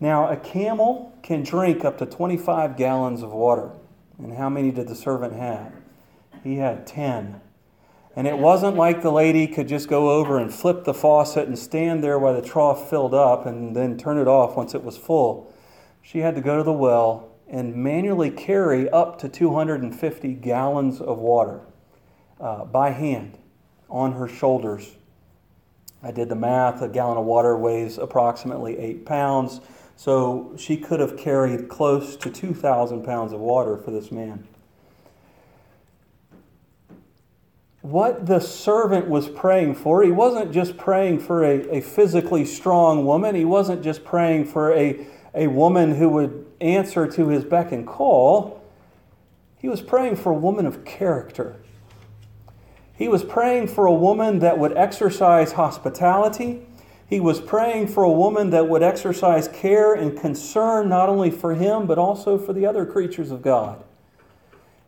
Now, 0.00 0.28
a 0.28 0.36
camel 0.36 1.16
can 1.22 1.44
drink 1.44 1.84
up 1.84 1.98
to 1.98 2.06
25 2.06 2.76
gallons 2.76 3.22
of 3.22 3.30
water. 3.30 3.70
And 4.18 4.36
how 4.36 4.48
many 4.48 4.72
did 4.72 4.88
the 4.88 4.96
servant 4.96 5.34
have? 5.34 5.75
He 6.46 6.58
had 6.58 6.86
10. 6.86 7.40
And 8.14 8.28
it 8.28 8.38
wasn't 8.38 8.76
like 8.76 9.02
the 9.02 9.10
lady 9.10 9.48
could 9.48 9.66
just 9.66 9.88
go 9.88 10.12
over 10.12 10.38
and 10.38 10.54
flip 10.54 10.84
the 10.84 10.94
faucet 10.94 11.48
and 11.48 11.58
stand 11.58 12.04
there 12.04 12.20
while 12.20 12.40
the 12.40 12.48
trough 12.48 12.88
filled 12.88 13.14
up 13.14 13.46
and 13.46 13.74
then 13.74 13.98
turn 13.98 14.16
it 14.16 14.28
off 14.28 14.56
once 14.56 14.72
it 14.72 14.84
was 14.84 14.96
full. 14.96 15.52
She 16.02 16.20
had 16.20 16.36
to 16.36 16.40
go 16.40 16.56
to 16.56 16.62
the 16.62 16.72
well 16.72 17.32
and 17.48 17.74
manually 17.74 18.30
carry 18.30 18.88
up 18.90 19.18
to 19.18 19.28
250 19.28 20.34
gallons 20.34 21.00
of 21.00 21.18
water 21.18 21.62
uh, 22.40 22.64
by 22.64 22.90
hand 22.90 23.38
on 23.90 24.12
her 24.12 24.28
shoulders. 24.28 24.94
I 26.00 26.12
did 26.12 26.28
the 26.28 26.36
math. 26.36 26.80
A 26.80 26.88
gallon 26.88 27.18
of 27.18 27.24
water 27.24 27.56
weighs 27.56 27.98
approximately 27.98 28.78
eight 28.78 29.04
pounds. 29.04 29.60
So 29.96 30.54
she 30.56 30.76
could 30.76 31.00
have 31.00 31.16
carried 31.16 31.68
close 31.68 32.14
to 32.16 32.30
2,000 32.30 33.02
pounds 33.02 33.32
of 33.32 33.40
water 33.40 33.76
for 33.76 33.90
this 33.90 34.12
man. 34.12 34.46
What 37.90 38.26
the 38.26 38.40
servant 38.40 39.08
was 39.08 39.28
praying 39.28 39.76
for. 39.76 40.02
He 40.02 40.10
wasn't 40.10 40.50
just 40.50 40.76
praying 40.76 41.20
for 41.20 41.44
a, 41.44 41.76
a 41.76 41.80
physically 41.80 42.44
strong 42.44 43.06
woman, 43.06 43.36
he 43.36 43.44
wasn't 43.44 43.82
just 43.82 44.04
praying 44.04 44.46
for 44.46 44.72
a, 44.72 45.06
a 45.34 45.46
woman 45.46 45.94
who 45.94 46.08
would 46.08 46.46
answer 46.60 47.06
to 47.06 47.28
his 47.28 47.44
beck 47.44 47.70
and 47.70 47.86
call. 47.86 48.60
He 49.58 49.68
was 49.68 49.80
praying 49.80 50.16
for 50.16 50.32
a 50.32 50.36
woman 50.36 50.66
of 50.66 50.84
character. 50.84 51.56
He 52.96 53.06
was 53.06 53.22
praying 53.22 53.68
for 53.68 53.86
a 53.86 53.94
woman 53.94 54.40
that 54.40 54.58
would 54.58 54.76
exercise 54.76 55.52
hospitality. 55.52 56.66
He 57.08 57.20
was 57.20 57.40
praying 57.40 57.88
for 57.88 58.02
a 58.02 58.10
woman 58.10 58.50
that 58.50 58.68
would 58.68 58.82
exercise 58.82 59.46
care 59.46 59.94
and 59.94 60.18
concern 60.18 60.88
not 60.88 61.08
only 61.08 61.30
for 61.30 61.54
him, 61.54 61.86
but 61.86 61.98
also 61.98 62.36
for 62.36 62.52
the 62.52 62.66
other 62.66 62.84
creatures 62.84 63.30
of 63.30 63.42
God. 63.42 63.84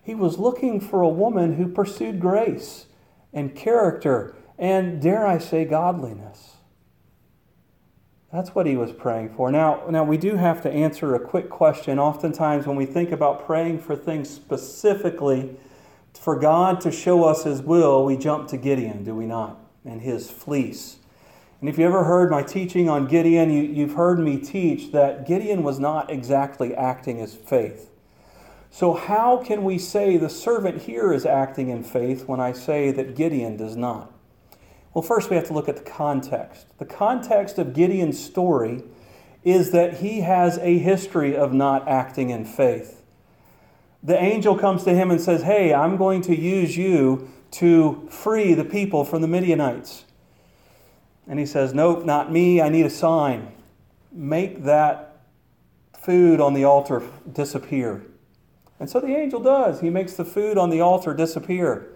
He 0.03 0.17
was 0.17 0.39
looking 0.39 0.81
for 0.81 1.03
a 1.03 1.09
woman 1.09 1.55
who 1.55 1.69
pursued 1.69 2.19
grace 2.19 2.87
and 3.39 3.55
character 3.55 4.35
and, 4.59 5.01
dare 5.01 5.27
I 5.27 5.39
say, 5.39 5.65
godliness. 5.65 6.57
That's 8.33 8.55
what 8.55 8.67
he 8.67 8.77
was 8.77 8.93
praying 8.93 9.31
for. 9.31 9.51
Now, 9.51 9.85
now, 9.89 10.05
we 10.05 10.19
do 10.19 10.37
have 10.37 10.61
to 10.63 10.71
answer 10.71 11.15
a 11.15 11.21
quick 11.21 11.49
question. 11.49 11.99
Oftentimes, 11.99 12.67
when 12.67 12.77
we 12.77 12.85
think 12.85 13.11
about 13.11 13.47
praying 13.47 13.79
for 13.79 13.97
things 13.97 14.29
specifically 14.29 15.57
for 16.13 16.39
God 16.39 16.81
to 16.83 16.91
show 16.91 17.25
us 17.25 17.45
his 17.45 17.63
will, 17.63 18.05
we 18.05 18.17
jump 18.17 18.49
to 18.49 18.59
Gideon, 18.59 19.05
do 19.05 19.15
we 19.15 19.25
not? 19.25 19.59
And 19.85 20.03
his 20.03 20.29
fleece. 20.29 20.97
And 21.61 21.71
if 21.71 21.79
you 21.79 21.87
ever 21.87 22.05
heard 22.05 22.31
my 22.31 22.43
teaching 22.43 22.89
on 22.89 23.07
Gideon, 23.07 23.51
you, 23.51 23.63
you've 23.63 23.95
heard 23.95 24.19
me 24.19 24.37
teach 24.39 24.93
that 24.93 25.27
Gideon 25.27 25.63
was 25.63 25.79
not 25.79 26.11
exactly 26.11 26.75
acting 26.75 27.21
as 27.21 27.35
faith. 27.35 27.91
So, 28.71 28.93
how 28.93 29.39
can 29.39 29.65
we 29.65 29.79
say 29.79 30.17
the 30.17 30.29
servant 30.29 30.83
here 30.83 31.13
is 31.13 31.25
acting 31.25 31.69
in 31.71 31.83
faith 31.83 32.29
when 32.29 32.39
I 32.39 32.53
say 32.53 32.91
that 32.93 33.17
Gideon 33.17 33.57
does 33.57 33.77
not? 33.77 34.13
Well, 34.93 35.03
first 35.03 35.31
we 35.31 35.37
have 35.37 35.47
to 35.47 35.53
look 35.53 35.69
at 35.69 35.77
the 35.77 35.91
context. 35.91 36.67
The 36.79 36.85
context 36.85 37.59
of 37.59 37.75
Gideon's 37.75 38.23
story 38.23 38.83
is 39.45 39.71
that 39.71 39.99
he 39.99 40.21
has 40.21 40.59
a 40.59 40.79
history 40.79 41.37
of 41.37 41.53
not 41.53 41.89
acting 41.89 42.31
in 42.31 42.45
faith. 42.45 43.03
The 44.03 44.21
angel 44.21 44.57
comes 44.57 44.85
to 44.85 44.95
him 44.95 45.11
and 45.11 45.21
says, 45.21 45.43
Hey, 45.43 45.73
I'm 45.73 45.97
going 45.97 46.23
to 46.23 46.37
use 46.37 46.77
you 46.77 47.31
to 47.53 48.07
free 48.11 48.55
the 48.55 48.65
people 48.65 49.05
from 49.05 49.23
the 49.23 49.29
Midianites. 49.29 50.05
And 51.27 51.39
he 51.39 51.47
says, 51.47 51.75
Nope, 51.75 52.05
not 52.05 52.33
me. 52.33 52.61
I 52.61 52.69
need 52.69 52.87
a 52.87 52.91
sign. 52.91 53.53
Make 54.13 54.65
that 54.65 55.21
food 55.99 56.41
on 56.41 56.55
the 56.55 56.65
altar 56.65 57.03
disappear. 57.31 58.03
And 58.81 58.89
so 58.89 59.01
the 59.01 59.15
angel 59.15 59.41
does. 59.41 59.81
He 59.81 59.91
makes 59.91 60.15
the 60.15 60.25
food 60.25 60.57
on 60.57 60.71
the 60.71 60.81
altar 60.81 61.15
disappear. 61.15 61.89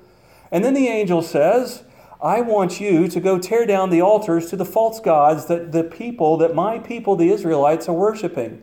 And 0.51 0.65
then 0.65 0.75
the 0.75 0.89
angel 0.89 1.23
says, 1.23 1.85
I 2.21 2.41
want 2.41 2.81
you 2.81 3.09
to 3.09 3.21
go 3.21 3.39
tear 3.39 3.67
down 3.67 3.91
the 3.91 4.01
altars 4.01 4.49
to 4.51 4.57
the 4.57 4.65
false 4.65 5.01
gods 5.01 5.47
that 5.47 5.73
the 5.73 5.83
people, 5.83 6.37
that 6.37 6.55
my 6.55 6.79
people, 6.79 7.17
the 7.17 7.31
Israelites, 7.31 7.89
are 7.89 7.95
worshiping. 7.95 8.63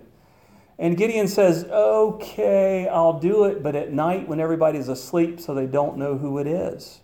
And 0.78 0.96
Gideon 0.96 1.28
says, 1.28 1.66
Okay, 1.66 2.88
I'll 2.88 3.20
do 3.20 3.44
it, 3.44 3.62
but 3.62 3.76
at 3.76 3.92
night 3.92 4.30
when 4.30 4.40
everybody's 4.40 4.88
asleep 4.88 5.42
so 5.42 5.54
they 5.54 5.66
don't 5.66 5.98
know 5.98 6.18
who 6.18 6.40
it 6.40 6.48
is. 6.48 7.02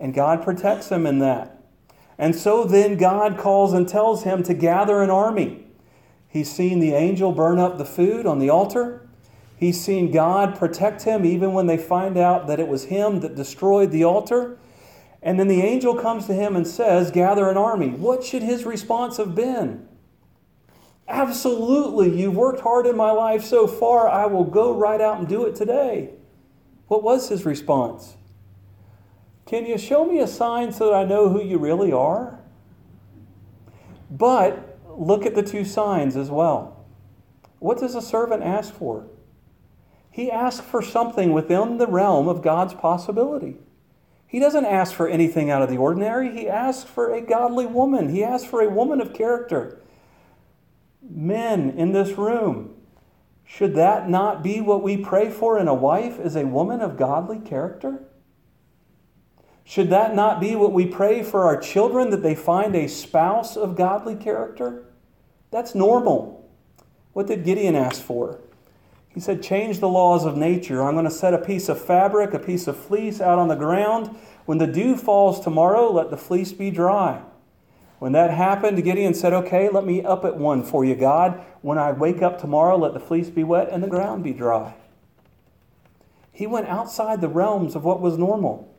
And 0.00 0.14
God 0.14 0.42
protects 0.42 0.88
him 0.88 1.06
in 1.06 1.18
that. 1.18 1.62
And 2.16 2.34
so 2.34 2.64
then 2.64 2.96
God 2.96 3.38
calls 3.38 3.72
and 3.72 3.88
tells 3.88 4.22
him 4.22 4.42
to 4.44 4.54
gather 4.54 5.02
an 5.02 5.10
army. 5.10 5.66
He's 6.26 6.50
seen 6.50 6.80
the 6.80 6.94
angel 6.94 7.32
burn 7.32 7.58
up 7.58 7.76
the 7.76 7.84
food 7.84 8.24
on 8.24 8.38
the 8.38 8.50
altar. 8.50 9.03
He's 9.56 9.80
seen 9.80 10.10
God 10.10 10.58
protect 10.58 11.02
him 11.02 11.24
even 11.24 11.52
when 11.52 11.66
they 11.66 11.78
find 11.78 12.16
out 12.16 12.46
that 12.48 12.60
it 12.60 12.68
was 12.68 12.84
him 12.86 13.20
that 13.20 13.36
destroyed 13.36 13.90
the 13.90 14.04
altar. 14.04 14.58
And 15.22 15.38
then 15.38 15.48
the 15.48 15.62
angel 15.62 15.94
comes 15.94 16.26
to 16.26 16.34
him 16.34 16.54
and 16.56 16.66
says, 16.66 17.10
Gather 17.10 17.48
an 17.48 17.56
army. 17.56 17.90
What 17.90 18.24
should 18.24 18.42
his 18.42 18.64
response 18.64 19.16
have 19.16 19.34
been? 19.34 19.88
Absolutely, 21.06 22.18
you've 22.18 22.36
worked 22.36 22.60
hard 22.60 22.86
in 22.86 22.96
my 22.96 23.10
life 23.10 23.44
so 23.44 23.66
far, 23.66 24.08
I 24.08 24.26
will 24.26 24.44
go 24.44 24.74
right 24.74 25.00
out 25.00 25.18
and 25.18 25.28
do 25.28 25.44
it 25.44 25.54
today. 25.54 26.10
What 26.88 27.02
was 27.02 27.28
his 27.28 27.44
response? 27.44 28.16
Can 29.46 29.66
you 29.66 29.76
show 29.76 30.06
me 30.06 30.20
a 30.20 30.26
sign 30.26 30.72
so 30.72 30.86
that 30.86 30.94
I 30.94 31.04
know 31.04 31.28
who 31.28 31.42
you 31.42 31.58
really 31.58 31.92
are? 31.92 32.40
But 34.10 34.78
look 34.88 35.26
at 35.26 35.34
the 35.34 35.42
two 35.42 35.64
signs 35.64 36.16
as 36.16 36.30
well. 36.30 36.84
What 37.58 37.78
does 37.78 37.94
a 37.94 38.02
servant 38.02 38.42
ask 38.42 38.72
for? 38.72 39.06
He 40.14 40.30
asks 40.30 40.64
for 40.64 40.80
something 40.80 41.32
within 41.32 41.78
the 41.78 41.88
realm 41.88 42.28
of 42.28 42.40
God's 42.40 42.72
possibility. 42.72 43.56
He 44.28 44.38
doesn't 44.38 44.64
ask 44.64 44.94
for 44.94 45.08
anything 45.08 45.50
out 45.50 45.60
of 45.60 45.68
the 45.68 45.76
ordinary. 45.76 46.30
He 46.30 46.48
asks 46.48 46.88
for 46.88 47.12
a 47.12 47.20
godly 47.20 47.66
woman. 47.66 48.10
He 48.10 48.22
asks 48.22 48.46
for 48.46 48.62
a 48.62 48.70
woman 48.70 49.00
of 49.00 49.12
character. 49.12 49.82
Men 51.02 51.70
in 51.70 51.90
this 51.90 52.16
room, 52.16 52.76
should 53.44 53.74
that 53.74 54.08
not 54.08 54.44
be 54.44 54.60
what 54.60 54.84
we 54.84 54.96
pray 54.96 55.30
for 55.30 55.58
in 55.58 55.66
a 55.66 55.74
wife 55.74 56.20
is 56.20 56.36
a 56.36 56.46
woman 56.46 56.80
of 56.80 56.96
godly 56.96 57.40
character? 57.40 58.04
Should 59.64 59.90
that 59.90 60.14
not 60.14 60.38
be 60.38 60.54
what 60.54 60.72
we 60.72 60.86
pray 60.86 61.24
for 61.24 61.42
our 61.42 61.56
children, 61.56 62.10
that 62.10 62.22
they 62.22 62.36
find 62.36 62.76
a 62.76 62.86
spouse 62.86 63.56
of 63.56 63.74
godly 63.74 64.14
character? 64.14 64.84
That's 65.50 65.74
normal. 65.74 66.48
What 67.14 67.26
did 67.26 67.44
Gideon 67.44 67.74
ask 67.74 68.00
for? 68.00 68.43
He 69.14 69.20
said, 69.20 69.42
Change 69.42 69.78
the 69.78 69.88
laws 69.88 70.24
of 70.24 70.36
nature. 70.36 70.82
I'm 70.82 70.94
going 70.94 71.04
to 71.04 71.10
set 71.10 71.32
a 71.32 71.38
piece 71.38 71.68
of 71.68 71.80
fabric, 71.80 72.34
a 72.34 72.38
piece 72.38 72.66
of 72.66 72.76
fleece 72.76 73.20
out 73.20 73.38
on 73.38 73.48
the 73.48 73.54
ground. 73.54 74.16
When 74.44 74.58
the 74.58 74.66
dew 74.66 74.96
falls 74.96 75.40
tomorrow, 75.40 75.90
let 75.90 76.10
the 76.10 76.16
fleece 76.16 76.52
be 76.52 76.70
dry. 76.70 77.22
When 78.00 78.12
that 78.12 78.30
happened, 78.32 78.82
Gideon 78.82 79.14
said, 79.14 79.32
Okay, 79.32 79.68
let 79.68 79.86
me 79.86 80.04
up 80.04 80.24
at 80.24 80.36
one 80.36 80.64
for 80.64 80.84
you, 80.84 80.96
God. 80.96 81.42
When 81.62 81.78
I 81.78 81.92
wake 81.92 82.22
up 82.22 82.40
tomorrow, 82.40 82.76
let 82.76 82.92
the 82.92 83.00
fleece 83.00 83.30
be 83.30 83.44
wet 83.44 83.68
and 83.70 83.82
the 83.82 83.88
ground 83.88 84.24
be 84.24 84.32
dry. 84.32 84.74
He 86.32 86.46
went 86.48 86.66
outside 86.66 87.20
the 87.20 87.28
realms 87.28 87.76
of 87.76 87.84
what 87.84 88.00
was 88.00 88.18
normal. 88.18 88.74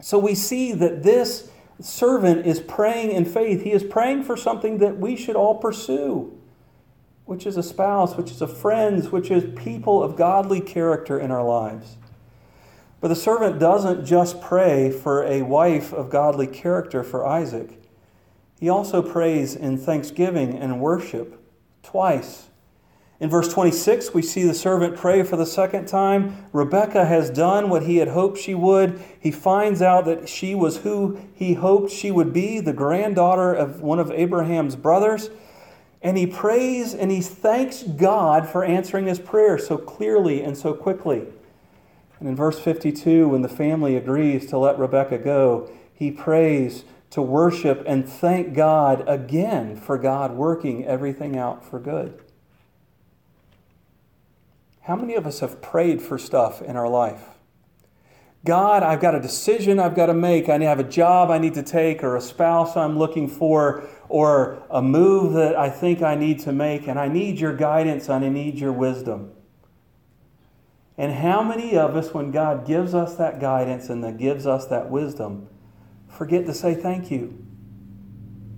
So 0.00 0.18
we 0.18 0.36
see 0.36 0.72
that 0.72 1.02
this 1.02 1.50
servant 1.80 2.46
is 2.46 2.60
praying 2.60 3.10
in 3.10 3.24
faith. 3.24 3.62
He 3.62 3.72
is 3.72 3.82
praying 3.82 4.22
for 4.22 4.36
something 4.36 4.78
that 4.78 4.98
we 4.98 5.16
should 5.16 5.36
all 5.36 5.56
pursue, 5.56 6.39
which 7.30 7.46
is 7.46 7.56
a 7.56 7.62
spouse, 7.62 8.16
which 8.16 8.32
is 8.32 8.42
a 8.42 8.48
friend, 8.48 9.04
which 9.12 9.30
is 9.30 9.56
people 9.56 10.02
of 10.02 10.16
godly 10.16 10.60
character 10.60 11.16
in 11.16 11.30
our 11.30 11.44
lives. 11.44 11.96
But 13.00 13.06
the 13.06 13.14
servant 13.14 13.60
doesn't 13.60 14.04
just 14.04 14.40
pray 14.40 14.90
for 14.90 15.22
a 15.22 15.42
wife 15.42 15.92
of 15.92 16.10
godly 16.10 16.48
character 16.48 17.04
for 17.04 17.24
Isaac. 17.24 17.80
He 18.58 18.68
also 18.68 19.00
prays 19.00 19.54
in 19.54 19.78
thanksgiving 19.78 20.58
and 20.58 20.80
worship 20.80 21.40
twice. 21.84 22.48
In 23.20 23.30
verse 23.30 23.52
26, 23.52 24.12
we 24.12 24.22
see 24.22 24.42
the 24.42 24.52
servant 24.52 24.96
pray 24.96 25.22
for 25.22 25.36
the 25.36 25.46
second 25.46 25.86
time. 25.86 26.48
Rebekah 26.52 27.04
has 27.04 27.30
done 27.30 27.70
what 27.70 27.84
he 27.84 27.98
had 27.98 28.08
hoped 28.08 28.38
she 28.38 28.56
would. 28.56 29.00
He 29.20 29.30
finds 29.30 29.80
out 29.80 30.04
that 30.06 30.28
she 30.28 30.56
was 30.56 30.78
who 30.78 31.20
he 31.32 31.54
hoped 31.54 31.92
she 31.92 32.10
would 32.10 32.32
be, 32.32 32.58
the 32.58 32.72
granddaughter 32.72 33.54
of 33.54 33.82
one 33.82 34.00
of 34.00 34.10
Abraham's 34.10 34.74
brothers. 34.74 35.30
And 36.02 36.16
he 36.16 36.26
prays 36.26 36.94
and 36.94 37.10
he 37.10 37.20
thanks 37.20 37.82
God 37.82 38.48
for 38.48 38.64
answering 38.64 39.06
his 39.06 39.18
prayer 39.18 39.58
so 39.58 39.76
clearly 39.76 40.42
and 40.42 40.56
so 40.56 40.72
quickly. 40.72 41.26
And 42.18 42.28
in 42.28 42.36
verse 42.36 42.58
52, 42.58 43.28
when 43.28 43.42
the 43.42 43.48
family 43.48 43.96
agrees 43.96 44.46
to 44.46 44.58
let 44.58 44.78
Rebekah 44.78 45.18
go, 45.18 45.70
he 45.92 46.10
prays 46.10 46.84
to 47.10 47.20
worship 47.20 47.82
and 47.86 48.08
thank 48.08 48.54
God 48.54 49.06
again 49.08 49.76
for 49.76 49.98
God 49.98 50.32
working 50.32 50.86
everything 50.86 51.36
out 51.36 51.64
for 51.64 51.78
good. 51.78 52.22
How 54.82 54.96
many 54.96 55.14
of 55.14 55.26
us 55.26 55.40
have 55.40 55.60
prayed 55.60 56.00
for 56.00 56.18
stuff 56.18 56.62
in 56.62 56.76
our 56.76 56.88
life? 56.88 57.39
God, 58.44 58.82
I've 58.82 59.00
got 59.00 59.14
a 59.14 59.20
decision 59.20 59.78
I've 59.78 59.94
got 59.94 60.06
to 60.06 60.14
make. 60.14 60.48
I 60.48 60.58
have 60.58 60.80
a 60.80 60.84
job 60.84 61.30
I 61.30 61.38
need 61.38 61.54
to 61.54 61.62
take, 61.62 62.02
or 62.02 62.16
a 62.16 62.20
spouse 62.20 62.74
I'm 62.76 62.98
looking 62.98 63.28
for, 63.28 63.86
or 64.08 64.62
a 64.70 64.80
move 64.80 65.34
that 65.34 65.56
I 65.56 65.68
think 65.68 66.00
I 66.00 66.14
need 66.14 66.40
to 66.40 66.52
make, 66.52 66.88
and 66.88 66.98
I 66.98 67.08
need 67.08 67.38
your 67.38 67.54
guidance 67.54 68.08
and 68.08 68.24
I 68.24 68.28
need 68.30 68.58
your 68.58 68.72
wisdom. 68.72 69.32
And 70.96 71.12
how 71.12 71.42
many 71.42 71.76
of 71.76 71.96
us, 71.96 72.14
when 72.14 72.30
God 72.30 72.66
gives 72.66 72.94
us 72.94 73.16
that 73.16 73.40
guidance 73.40 73.88
and 73.88 74.02
that 74.04 74.16
gives 74.16 74.46
us 74.46 74.66
that 74.66 74.90
wisdom, 74.90 75.48
forget 76.08 76.46
to 76.46 76.54
say 76.54 76.74
thank 76.74 77.10
you? 77.10 77.46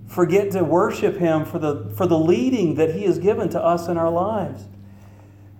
Forget 0.07 0.51
to 0.51 0.63
worship 0.63 1.17
Him 1.17 1.45
for 1.45 1.59
the, 1.59 1.91
for 1.95 2.05
the 2.05 2.17
leading 2.17 2.75
that 2.75 2.95
He 2.95 3.03
has 3.03 3.19
given 3.19 3.49
to 3.49 3.61
us 3.61 3.87
in 3.87 3.97
our 3.97 4.11
lives. 4.11 4.65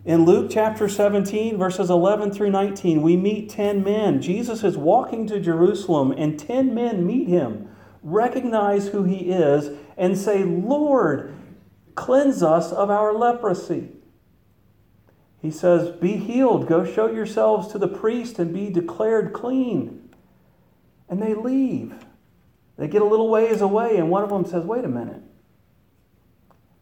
In 0.06 0.26
Luke 0.26 0.52
chapter 0.52 0.90
17, 0.90 1.58
verses 1.58 1.90
11 1.90 2.32
through 2.32 2.50
19, 2.50 3.02
we 3.02 3.16
meet 3.16 3.50
10 3.50 3.84
men. 3.84 4.22
Jesus 4.22 4.62
is 4.62 4.76
walking 4.76 5.28
to 5.28 5.40
Jerusalem, 5.40 6.14
and 6.18 6.38
10 6.38 6.76
men 6.76 7.06
meet 7.06 7.30
him, 7.30 7.70
recognize 8.02 8.90
who 8.90 9.06
he 9.06 9.32
is, 9.32 9.78
and 9.96 10.18
say, 10.18 10.44
Lord, 10.44 11.34
cleanse 11.96 12.44
us 12.44 12.74
of 12.74 12.90
our 12.90 13.14
leprosy. 13.14 13.92
He 15.42 15.50
says, 15.50 15.92
Be 15.92 16.18
healed, 16.18 16.68
go 16.68 16.84
show 16.84 17.10
yourselves 17.10 17.72
to 17.72 17.78
the 17.78 17.88
priest, 17.88 18.40
and 18.40 18.54
be 18.54 18.70
declared 18.70 19.32
clean. 19.32 20.10
And 21.08 21.22
they 21.22 21.34
leave. 21.34 21.94
They 22.78 22.90
get 22.90 23.02
a 23.02 23.06
little 23.06 23.30
ways 23.30 23.62
away, 23.62 23.96
and 23.96 24.10
one 24.10 24.24
of 24.24 24.30
them 24.30 24.46
says, 24.46 24.66
Wait 24.66 24.84
a 24.84 24.90
minute. 24.90 25.22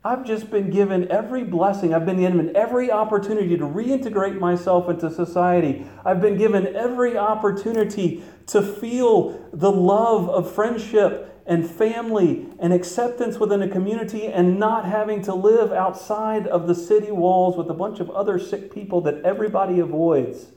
I've 0.04 0.26
just 0.26 0.50
been 0.50 0.72
given 0.72 1.12
every 1.12 1.44
blessing. 1.44 1.94
I've 1.94 2.08
been 2.08 2.20
given 2.20 2.56
every 2.56 2.90
opportunity 2.90 3.56
to 3.56 3.64
reintegrate 3.66 4.40
myself 4.40 4.90
into 4.90 5.12
society. 5.12 5.86
I've 6.04 6.20
been 6.20 6.38
given 6.38 6.76
every 6.76 7.18
opportunity 7.18 8.24
to 8.48 8.64
feel 8.64 9.48
the 9.54 9.72
love 9.72 10.28
of 10.28 10.52
friendship 10.52 11.42
and 11.46 11.70
family 11.70 12.48
and 12.60 12.74
acceptance 12.74 13.38
within 13.38 13.62
a 13.62 13.68
community 13.68 14.26
and 14.26 14.60
not 14.60 14.86
having 14.86 15.22
to 15.24 15.36
live 15.36 15.72
outside 15.72 16.48
of 16.48 16.68
the 16.68 16.76
city 16.76 17.12
walls 17.12 17.56
with 17.56 17.70
a 17.70 17.74
bunch 17.74 18.00
of 18.00 18.10
other 18.10 18.40
sick 18.40 18.74
people 18.74 19.02
that 19.02 19.24
everybody 19.24 19.80
avoids. 19.80 20.48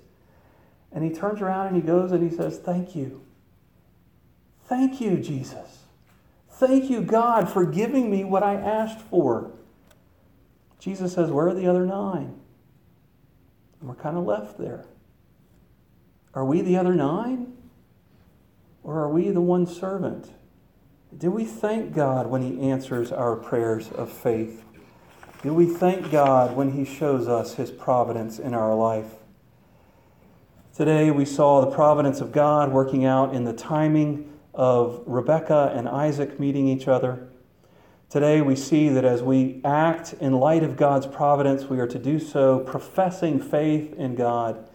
And 0.91 1.05
he 1.05 1.11
turns 1.11 1.43
around 1.43 1.67
and 1.67 1.77
he 1.77 1.83
goes 1.83 2.13
and 2.13 2.31
he 2.31 2.35
says, 2.35 2.59
Thank 2.59 2.97
you. 2.97 3.23
Thank 4.67 5.03
you, 5.03 5.19
Jesus. 5.19 5.84
Thank 6.57 6.89
you, 6.89 7.01
God, 7.01 7.49
for 7.49 7.67
giving 7.67 8.11
me 8.11 8.23
what 8.23 8.45
I 8.45 8.55
asked 8.55 9.01
for. 9.01 9.51
Jesus 10.79 11.15
says, 11.15 11.31
Where 11.31 11.49
are 11.49 11.55
the 11.55 11.67
other 11.67 11.85
nine? 11.85 12.39
And 13.81 13.89
we're 13.89 13.97
kind 13.97 14.17
of 14.17 14.25
left 14.25 14.57
there. 14.57 14.85
Are 16.33 16.45
we 16.45 16.61
the 16.61 16.77
other 16.77 16.95
nine? 16.95 17.55
Or 18.85 19.01
are 19.01 19.09
we 19.09 19.31
the 19.31 19.41
one 19.41 19.67
servant? 19.67 20.31
Do 21.17 21.31
we 21.31 21.45
thank 21.45 21.93
God 21.93 22.29
when 22.29 22.43
He 22.43 22.61
answers 22.71 23.11
our 23.11 23.35
prayers 23.35 23.91
of 23.91 24.13
faith? 24.13 24.63
Do 25.43 25.53
we 25.53 25.67
thank 25.67 26.11
God 26.13 26.55
when 26.55 26.73
He 26.73 26.85
shows 26.85 27.27
us 27.27 27.55
His 27.55 27.71
providence 27.73 28.39
in 28.39 28.55
our 28.55 28.75
life? 28.75 29.15
Today 30.77 31.11
we 31.11 31.25
saw 31.25 31.65
the 31.65 31.71
providence 31.75 32.21
of 32.21 32.31
God 32.31 32.71
working 32.71 33.05
out 33.05 33.35
in 33.35 33.45
the 33.45 33.53
timing 33.53 34.34
of 34.55 35.03
Rebekah 35.07 35.73
and 35.75 35.89
Isaac 35.89 36.39
meeting 36.39 36.69
each 36.69 36.89
other. 36.89 37.29
Today 38.09 38.41
we 38.41 38.55
see 38.55 38.89
that 38.91 39.05
as 39.05 39.23
we 39.23 39.61
act 39.65 40.15
in 40.21 40.35
light 40.35 40.63
of 40.63 40.77
God's 40.77 41.07
providence, 41.07 41.65
we 41.65 41.81
are 41.81 41.87
to 41.89 41.99
do 41.99 42.21
so 42.21 42.61
professing 42.61 43.41
faith 43.41 43.93
in 43.95 44.15
God. 44.15 44.69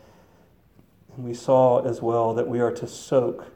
And 1.15 1.25
we 1.25 1.33
saw 1.33 1.79
as 1.87 2.01
well 2.01 2.33
that 2.33 2.47
we 2.47 2.59
are 2.59 2.71
to 2.71 2.87
soak 2.87 3.47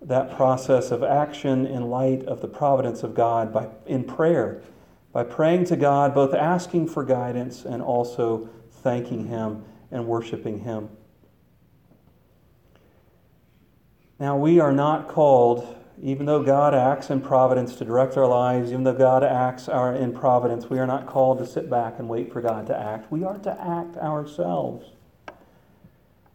that 0.00 0.34
process 0.34 0.90
of 0.90 1.02
action 1.02 1.66
in 1.66 1.90
light 1.90 2.24
of 2.24 2.40
the 2.40 2.48
providence 2.48 3.02
of 3.02 3.14
God 3.14 3.52
by, 3.52 3.68
in 3.86 4.04
prayer, 4.04 4.62
by 5.12 5.24
praying 5.24 5.66
to 5.66 5.76
God, 5.76 6.14
both 6.14 6.34
asking 6.34 6.88
for 6.88 7.04
guidance 7.04 7.64
and 7.64 7.82
also 7.82 8.48
thanking 8.70 9.26
Him 9.26 9.64
and 9.90 10.06
worshiping 10.06 10.60
Him. 10.60 10.88
Now, 14.22 14.36
we 14.36 14.60
are 14.60 14.70
not 14.70 15.08
called, 15.08 15.66
even 16.00 16.26
though 16.26 16.44
God 16.44 16.76
acts 16.76 17.10
in 17.10 17.22
providence 17.22 17.74
to 17.74 17.84
direct 17.84 18.16
our 18.16 18.28
lives, 18.28 18.70
even 18.70 18.84
though 18.84 18.94
God 18.94 19.24
acts 19.24 19.68
our, 19.68 19.92
in 19.92 20.12
providence, 20.12 20.70
we 20.70 20.78
are 20.78 20.86
not 20.86 21.08
called 21.08 21.38
to 21.38 21.44
sit 21.44 21.68
back 21.68 21.98
and 21.98 22.08
wait 22.08 22.32
for 22.32 22.40
God 22.40 22.68
to 22.68 22.78
act. 22.78 23.10
We 23.10 23.24
are 23.24 23.38
to 23.38 23.60
act 23.60 23.96
ourselves. 23.96 24.92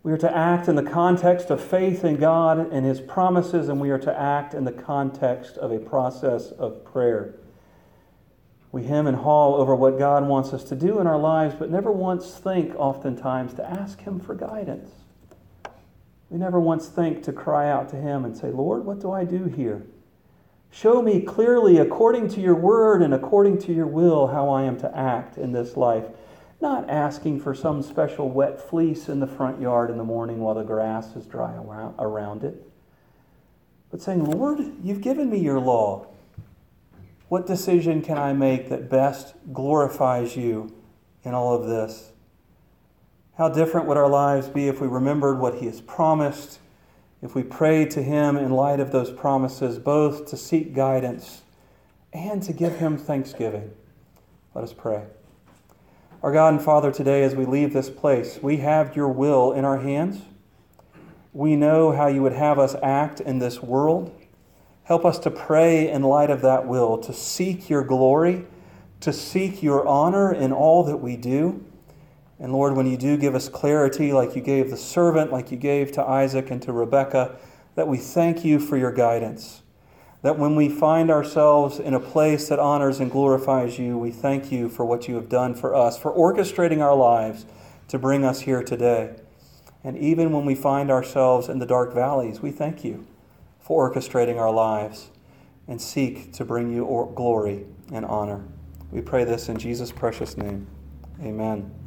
We 0.03 0.11
are 0.11 0.17
to 0.17 0.37
act 0.37 0.67
in 0.67 0.75
the 0.75 0.83
context 0.83 1.49
of 1.49 1.63
faith 1.63 2.03
in 2.03 2.17
God 2.17 2.59
and 2.73 2.85
His 2.85 2.99
promises, 2.99 3.69
and 3.69 3.79
we 3.79 3.89
are 3.89 3.99
to 3.99 4.19
act 4.19 4.53
in 4.53 4.65
the 4.65 4.73
context 4.73 5.55
of 5.55 5.71
a 5.71 5.79
process 5.79 6.51
of 6.51 6.83
prayer. 6.83 7.35
We 8.73 8.83
hem 8.83 9.07
and 9.07 9.15
haw 9.15 9.55
over 9.55 9.73
what 9.73 9.97
God 9.97 10.27
wants 10.27 10.51
us 10.51 10.65
to 10.65 10.75
do 10.75 10.99
in 10.99 11.07
our 11.07 11.17
lives, 11.17 11.55
but 11.57 11.71
never 11.71 11.93
once 11.93 12.33
think, 12.33 12.75
oftentimes, 12.75 13.53
to 13.53 13.65
ask 13.65 14.01
Him 14.01 14.19
for 14.19 14.35
guidance. 14.35 14.89
We 16.29 16.37
never 16.37 16.59
once 16.59 16.87
think 16.87 17.23
to 17.23 17.33
cry 17.33 17.69
out 17.69 17.89
to 17.89 17.95
Him 17.95 18.25
and 18.25 18.35
say, 18.35 18.49
Lord, 18.49 18.85
what 18.85 18.99
do 18.99 19.11
I 19.11 19.23
do 19.23 19.45
here? 19.45 19.85
Show 20.69 21.01
me 21.01 21.21
clearly, 21.21 21.77
according 21.77 22.27
to 22.29 22.41
your 22.41 22.55
word 22.55 23.01
and 23.01 23.13
according 23.13 23.59
to 23.59 23.73
your 23.73 23.87
will, 23.87 24.27
how 24.27 24.49
I 24.49 24.63
am 24.63 24.77
to 24.79 24.97
act 24.97 25.37
in 25.37 25.53
this 25.53 25.77
life. 25.77 26.05
Not 26.59 26.89
asking 26.89 27.39
for 27.39 27.53
some 27.53 27.81
special 27.81 28.29
wet 28.29 28.59
fleece 28.59 29.07
in 29.09 29.19
the 29.19 29.27
front 29.27 29.61
yard 29.61 29.89
in 29.89 29.97
the 29.97 30.03
morning 30.03 30.39
while 30.39 30.55
the 30.55 30.63
grass 30.63 31.15
is 31.15 31.25
dry 31.25 31.53
around 31.53 32.43
it, 32.43 32.69
but 33.91 34.01
saying, 34.01 34.25
Lord, 34.25 34.59
you've 34.83 35.01
given 35.01 35.29
me 35.29 35.39
your 35.39 35.59
law. 35.59 36.07
What 37.29 37.45
decision 37.45 38.01
can 38.01 38.17
I 38.17 38.33
make 38.33 38.69
that 38.69 38.89
best 38.89 39.35
glorifies 39.53 40.35
you 40.35 40.75
in 41.23 41.33
all 41.33 41.55
of 41.55 41.67
this? 41.67 42.11
How 43.37 43.49
different 43.49 43.85
would 43.85 43.97
our 43.97 44.09
lives 44.09 44.47
be 44.47 44.67
if 44.67 44.81
we 44.81 44.87
remembered 44.87 45.37
what 45.37 45.55
He 45.55 45.67
has 45.67 45.79
promised, 45.79 46.57
if 47.21 47.35
we 47.35 47.43
prayed 47.43 47.91
to 47.91 48.01
Him 48.01 48.35
in 48.35 48.49
light 48.49 48.79
of 48.79 48.91
those 48.91 49.11
promises, 49.11 49.77
both 49.77 50.25
to 50.27 50.37
seek 50.37 50.73
guidance 50.73 51.43
and 52.11 52.41
to 52.41 52.51
give 52.51 52.77
Him 52.77 52.97
thanksgiving? 52.97 53.71
Let 54.55 54.63
us 54.63 54.73
pray. 54.73 55.03
Our 56.23 56.31
God 56.31 56.55
and 56.55 56.63
Father, 56.63 56.91
today 56.91 57.21
as 57.21 57.35
we 57.35 57.45
leave 57.45 57.73
this 57.73 57.91
place, 57.91 58.39
we 58.41 58.57
have 58.57 58.95
your 58.95 59.09
will 59.09 59.51
in 59.51 59.65
our 59.65 59.77
hands. 59.77 60.23
We 61.31 61.55
know 61.55 61.91
how 61.91 62.07
you 62.07 62.23
would 62.23 62.33
have 62.33 62.57
us 62.57 62.75
act 62.81 63.19
in 63.19 63.37
this 63.37 63.61
world. 63.61 64.19
Help 64.85 65.05
us 65.05 65.19
to 65.19 65.29
pray 65.29 65.91
in 65.91 66.01
light 66.01 66.31
of 66.31 66.41
that 66.41 66.65
will, 66.65 66.97
to 66.97 67.13
seek 67.13 67.69
your 67.69 67.83
glory, 67.83 68.47
to 69.01 69.13
seek 69.13 69.61
your 69.61 69.85
honor 69.85 70.33
in 70.33 70.51
all 70.51 70.83
that 70.85 70.97
we 70.97 71.15
do. 71.15 71.63
And 72.39 72.53
Lord, 72.53 72.75
when 72.75 72.85
you 72.85 72.97
do 72.97 73.17
give 73.17 73.33
us 73.35 73.49
clarity, 73.49 74.13
like 74.13 74.35
you 74.35 74.41
gave 74.41 74.69
the 74.69 74.77
servant, 74.77 75.31
like 75.31 75.51
you 75.51 75.57
gave 75.57 75.91
to 75.93 76.03
Isaac 76.03 76.51
and 76.51 76.61
to 76.61 76.71
Rebekah, 76.71 77.35
that 77.75 77.87
we 77.87 77.97
thank 77.97 78.45
you 78.45 78.59
for 78.59 78.77
your 78.77 78.91
guidance. 78.91 79.63
That 80.21 80.37
when 80.37 80.55
we 80.55 80.69
find 80.69 81.09
ourselves 81.09 81.79
in 81.79 81.93
a 81.93 81.99
place 81.99 82.49
that 82.49 82.59
honors 82.59 82.99
and 82.99 83.09
glorifies 83.09 83.79
you, 83.79 83.97
we 83.97 84.11
thank 84.11 84.51
you 84.51 84.69
for 84.69 84.85
what 84.85 85.07
you 85.07 85.15
have 85.15 85.29
done 85.29 85.55
for 85.55 85.75
us, 85.75 85.97
for 85.97 86.13
orchestrating 86.13 86.81
our 86.81 86.95
lives 86.95 87.45
to 87.87 87.97
bring 87.97 88.23
us 88.23 88.41
here 88.41 88.63
today. 88.63 89.15
And 89.83 89.97
even 89.97 90.31
when 90.31 90.45
we 90.45 90.55
find 90.55 90.91
ourselves 90.91 91.49
in 91.49 91.59
the 91.59 91.65
dark 91.65 91.93
valleys, 91.93 92.41
we 92.41 92.51
thank 92.51 92.83
you 92.83 93.07
for 93.59 93.89
orchestrating 93.89 94.37
our 94.37 94.51
lives 94.51 95.11
and 95.67 95.81
seek 95.81 96.33
to 96.33 96.45
bring 96.45 96.73
you 96.73 97.11
glory 97.15 97.65
and 97.91 98.05
honor. 98.05 98.43
We 98.91 99.01
pray 99.01 99.23
this 99.23 99.49
in 99.49 99.57
Jesus' 99.57 99.91
precious 99.91 100.37
name. 100.37 100.67
Amen. 101.21 101.86